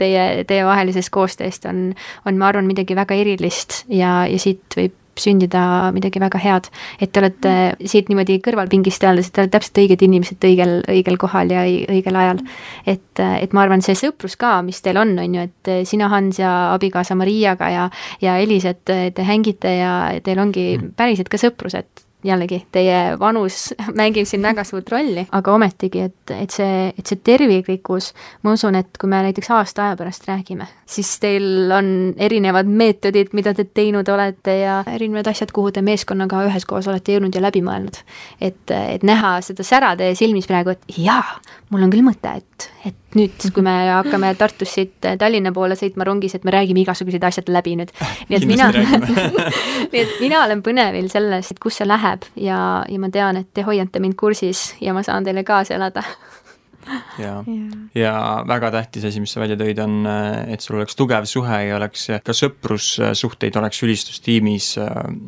[0.00, 1.90] teie, teievahelises koostööst, on,
[2.26, 6.70] on, ma arvan, midagi väga erilist ja, ja siit võib sündida midagi väga head.
[7.00, 7.52] et te olete
[7.84, 12.16] siit niimoodi kõrvalpingist öeldes, et te olete täpselt õiged inimesed õigel, õigel kohal ja õigel
[12.22, 12.42] ajal.
[12.86, 16.38] et, et ma arvan, see sõprus ka, mis teil on, on ju, et sina, Hans
[16.38, 17.90] ja abikaasa Mariaga ja,
[18.22, 19.92] ja Elis, et te hängite ja
[20.24, 25.54] teil ongi päriselt ka sõprus, et jällegi, teie vanus mängib siin väga suurt rolli, aga
[25.54, 28.12] ometigi, et, et see, et see terviklikkus,
[28.46, 33.32] ma usun, et kui me näiteks aasta aja pärast räägime, siis teil on erinevad meetodid,
[33.36, 37.62] mida te teinud olete ja erinevad asjad, kuhu te meeskonnaga üheskoos olete jõudnud ja läbi
[37.66, 38.02] mõelnud.
[38.40, 41.38] et, et näha seda sära teie silmis praegu, et jaa,
[41.70, 46.06] mul on küll mõte, et, et nüüd, kui me hakkame Tartust siit Tallinna poole sõitma
[46.06, 47.92] rongis, et me räägime igasugused asjad läbi nüüd.
[48.30, 48.70] nii et mina
[49.92, 52.58] nii et mina olen põnevil sellest, kus see läheb ja,
[52.88, 56.04] ja ma tean, et te hoiate mind kursis ja ma saan teile kaasa elada
[57.20, 57.32] ja,
[58.04, 58.12] ja
[58.48, 60.08] väga tähtis asi, mis sa välja tõid, on,
[60.52, 64.72] et sul oleks tugev suhe ja oleks ka sõprussuhteid oleks ülistustiimis.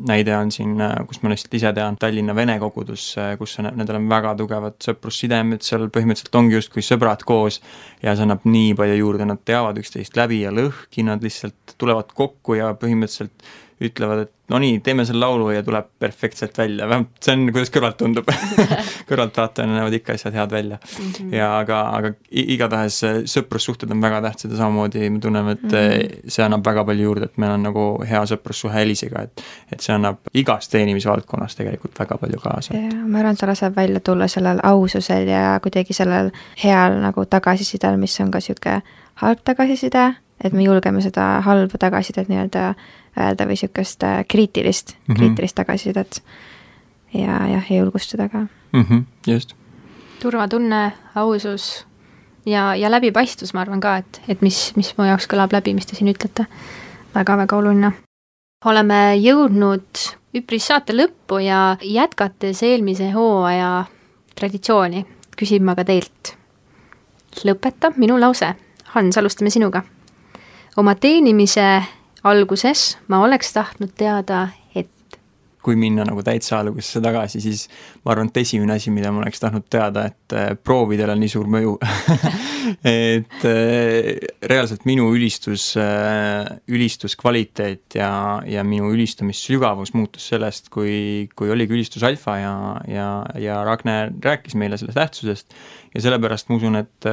[0.09, 0.77] näide on siin,
[1.09, 5.65] kus ma lihtsalt ise tean, Tallinna Vene kogudus, kus on, nendel on väga tugevad sõprussidemed,
[5.67, 7.61] seal põhimõtteliselt ongi justkui sõbrad koos
[8.03, 12.13] ja see annab nii palju juurde, nad teavad üksteist läbi ja lõhki, nad lihtsalt tulevad
[12.17, 13.49] kokku ja põhimõtteliselt
[13.85, 17.71] ütlevad, et no nii, teeme selle laulu ja tuleb perfektselt välja, vähemalt see on, kuidas
[17.75, 18.31] kõrvalt tundub
[19.11, 21.13] kõrvaltvaatajana näevad ikka asjad head välja mm.
[21.13, 21.35] -hmm.
[21.37, 25.71] ja aga, aga igatahes äh, sõprussuhted on väga tähtsad ja samamoodi me tunneme, et mm
[25.71, 26.29] -hmm.
[26.29, 29.95] see annab väga palju juurde, et meil on nagu hea sõprussuhe Elisega, et et see
[29.95, 32.75] annab igas teenimisvaldkonnas tegelikult väga palju kaasa.
[33.07, 36.31] ma arvan, see laseb välja tulla sellel aususel ja kuidagi sellel
[36.65, 38.83] heal nagu tagasisidel, mis on ka niisugune
[39.15, 40.15] halb tagasiside,
[40.45, 42.75] et me julgeme seda halba tagasisidet nii-öelda
[43.27, 45.19] öelda või niisugust äh, kriitilist mm, -hmm.
[45.19, 46.23] kriitilist tagasisidet.
[47.15, 48.83] ja jah, ja julgustada ka mm.
[48.83, 49.55] -hmm, just.
[50.23, 51.87] turvatunne, ausus
[52.47, 55.87] ja, ja läbipaistvus, ma arvan ka, et, et mis, mis mu jaoks kõlab läbi, mis
[55.87, 56.79] te siin ütlete väga,.
[57.15, 57.93] väga-väga oluline.
[58.65, 60.03] oleme jõudnud
[60.35, 63.85] üpris saate lõppu ja jätkates eelmise hooaja
[64.39, 65.07] traditsiooni,
[65.37, 66.37] küsin ma ka teilt.
[67.45, 68.55] lõpeta minu lause.
[68.95, 69.83] Hans, alustame sinuga.
[70.77, 71.83] oma teenimise
[72.27, 74.91] alguses ma oleks tahtnud teada, et
[75.63, 77.67] kui minna nagu täitsa algusesse tagasi, siis
[78.05, 81.33] ma arvan, et esimene asi, mida ma oleks tahtnud teada, et äh, proovidel on nii
[81.33, 81.77] suur mõju.
[82.69, 84.09] Et äh,
[84.45, 88.11] reaalselt minu ülistus, äh, ülistuskvaliteet ja,
[88.45, 92.55] ja minu ülistamissügavus muutus sellest, kui, kui oligi ülistus alfa ja,
[92.91, 93.09] ja,
[93.41, 95.57] ja Ragne rääkis meile sellest tähtsusest
[95.95, 97.09] ja sellepärast ma usun, et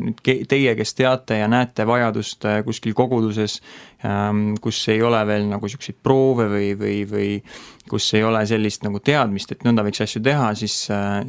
[0.00, 3.60] nüüd teie, kes teate ja näete vajadust kuskil koguduses,
[4.04, 7.30] ähm, kus ei ole veel nagu niisuguseid proove või, või, või
[7.90, 10.76] kus ei ole sellist nagu teadmist, et nõnda võiks asju teha, siis,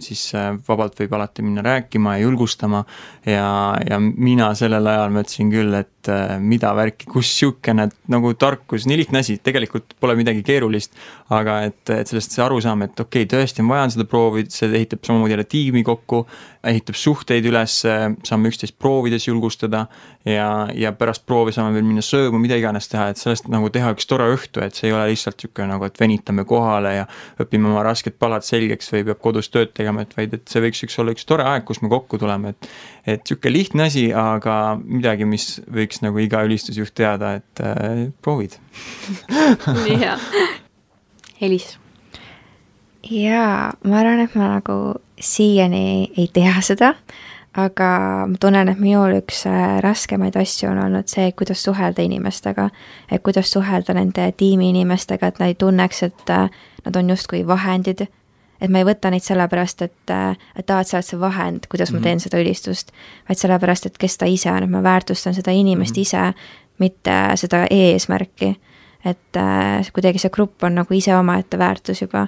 [0.05, 0.23] siis
[0.67, 2.83] vabalt võib alati minna rääkima ja julgustama.
[3.25, 3.47] Ja,
[3.87, 6.11] ja mina sellel ajal mõtlesin küll, et
[6.41, 10.93] mida värki, kus niisugune nagu tarkus, nii lihtne asi, tegelikult pole midagi keerulist,
[11.33, 14.69] aga et, et sellest see arusaam, et okei okay,, tõesti, ma vajan seda proovi, see
[14.69, 16.25] ehitab samamoodi jälle tiimi kokku,
[16.81, 19.85] ehitab suhteid üles, saame üksteist proovides julgustada
[20.25, 23.93] ja, ja pärast proovi saame veel minna sööma, mida iganes teha, et sellest nagu teha
[23.95, 27.07] üks tore õhtu, et see ei ole lihtsalt niisugune nagu, et venitame kohale ja
[27.41, 30.85] õpime oma rasked palad selgeks või peab kodus tööd tegema, et vaid et see võiks
[30.87, 32.71] üks olla üks tore aeg, kus me kokku tuleme, et
[33.01, 38.59] et niisugune lihtne asi, aga midagi, mis võiks nagu iga ülistusjuht teada, et äh, proovid
[39.29, 40.17] nii hea.
[41.41, 41.80] Elis?
[43.09, 46.95] Jaa, ma arvan, et ma nagu siiani ei tea seda
[47.57, 47.89] aga
[48.31, 52.69] ma tunnen, et minul üks äh, raskemaid asju on olnud see, kuidas suhelda inimestega.
[53.11, 56.49] et kuidas suhelda nende tiimi inimestega, et nad ei tunneks, et äh,
[56.85, 58.07] nad on justkui vahendid.
[58.61, 61.67] et ma ei võta neid sellepärast, et, äh, et aa, et sa oled see vahend,
[61.67, 61.99] kuidas mm -hmm.
[61.99, 62.03] ma mhm.
[62.03, 62.91] teen seda ülistust.
[63.29, 66.01] vaid sellepärast, et kes ta ise on, et ma väärtustan seda inimest mm -hmm.
[66.01, 66.33] ise,
[66.77, 68.55] mitte seda eesmärki.
[69.05, 72.27] et äh, kuidagi see grupp on nagu ise omaette väärtus juba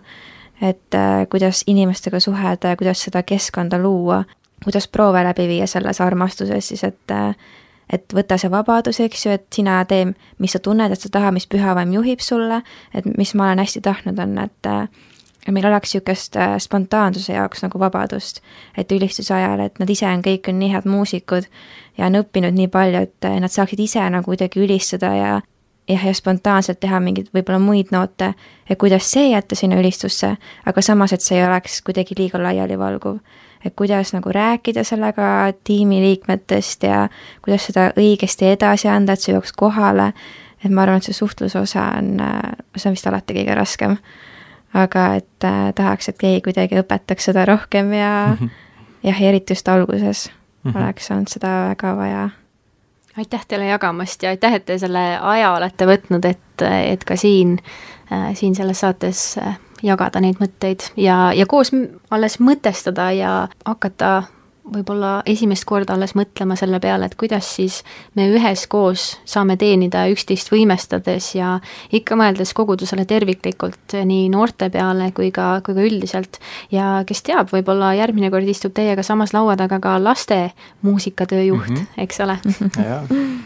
[0.64, 4.24] et äh, kuidas inimestega suhelda ja kuidas seda keskkonda luua.
[4.64, 7.12] kuidas proove läbi viia selles armastuses siis, et
[7.94, 10.08] et võta see vabadus, eks ju, et sina tee,
[10.40, 12.62] mis sa tunned, et sa tahad, mis pühavaim juhib sulle,
[12.96, 14.72] et mis ma olen hästi tahtnud, on, et
[15.44, 18.40] et meil oleks niisugust äh, spontaansuse jaoks nagu vabadust,
[18.78, 21.50] et ülistuse ajal, et nad ise on, kõik on nii head muusikud
[21.98, 25.34] ja on õppinud nii palju, et nad saaksid ise nagu kuidagi ülistada ja
[25.90, 28.34] jah, ja spontaanselt teha mingeid võib-olla muid noote
[28.70, 33.20] ja kuidas see jätta sinna ülistusse, aga samas, et see ei oleks kuidagi liiga laialivalguv
[33.66, 37.08] et kuidas nagu rääkida sellega tiimiliikmetest ja
[37.42, 40.14] kuidas seda õigesti edasi anda, et see jõuaks kohale.
[40.66, 42.20] et ma arvan, et see suhtluse osa on,
[42.76, 43.98] see on vist alati kõige raskem.
[44.74, 48.50] aga et äh, tahaks, et keegi kuidagi õpetaks seda rohkem ja mm -hmm.
[49.04, 50.32] jah, eriti just alguses
[50.64, 50.82] mm -hmm.
[50.82, 52.30] oleks olnud seda väga vaja
[53.18, 57.58] aitäh teile jagamast ja aitäh, et te selle aja olete võtnud, et, et ka siin,
[58.12, 61.74] äh, siin selles saates äh, jagada neid mõtteid ja, ja koos
[62.12, 63.34] alles mõtestada ja
[63.66, 64.24] hakata
[64.64, 67.82] võib-olla esimest korda alles mõtlema selle peale, et kuidas siis
[68.16, 71.58] me üheskoos saame teenida üksteist võimestades ja
[71.92, 76.40] ikka mõeldes kogudusele terviklikult, nii noorte peale kui ka, kui ka üldiselt.
[76.72, 81.70] ja kes teab, võib-olla järgmine kord istub teiega samas laua taga ka laste muusikatöö juht
[81.70, 82.04] mm, -hmm.
[82.04, 82.40] eks ole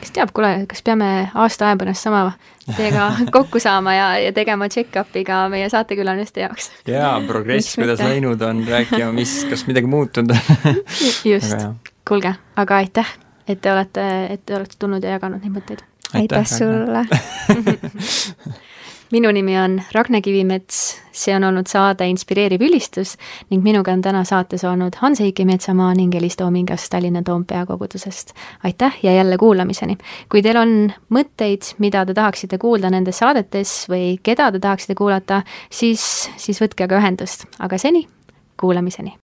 [0.02, 2.32] kes teab, kuule, kas peame aasta aja pärast sama
[2.76, 6.72] teiega kokku saama ja, ja tegema check-up'i ka meie saatekülaliste jaoks.
[6.88, 10.82] jaa, progress, kuidas läinud on, rääkima, mis, kas midagi muutunud on.
[11.32, 11.68] Just,
[12.08, 15.86] kuulge, aga aitäh, et te olete, et te olete tulnud ja jaganud neid mõtteid.
[16.18, 17.06] aitäh sulle
[19.12, 23.16] minu nimi on Ragne Kivimets, see on olnud saade Inspireeriv ülistus
[23.52, 28.34] ning minuga on täna saates olnud Hans-Heiki Metsamaa ning Elis Toomingas Tallinna Toompea kogudusest.
[28.64, 29.98] aitäh ja jälle kuulamiseni!
[30.32, 35.42] kui teil on mõtteid, mida te tahaksite kuulda nendes saadetes või keda te tahaksite kuulata,
[35.70, 38.08] siis, siis võtke aga ühendust, aga seni,
[38.60, 39.18] kuulamiseni!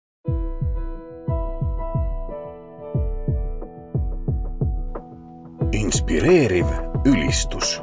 [5.72, 6.68] inspireeriv
[7.06, 7.80] ülistus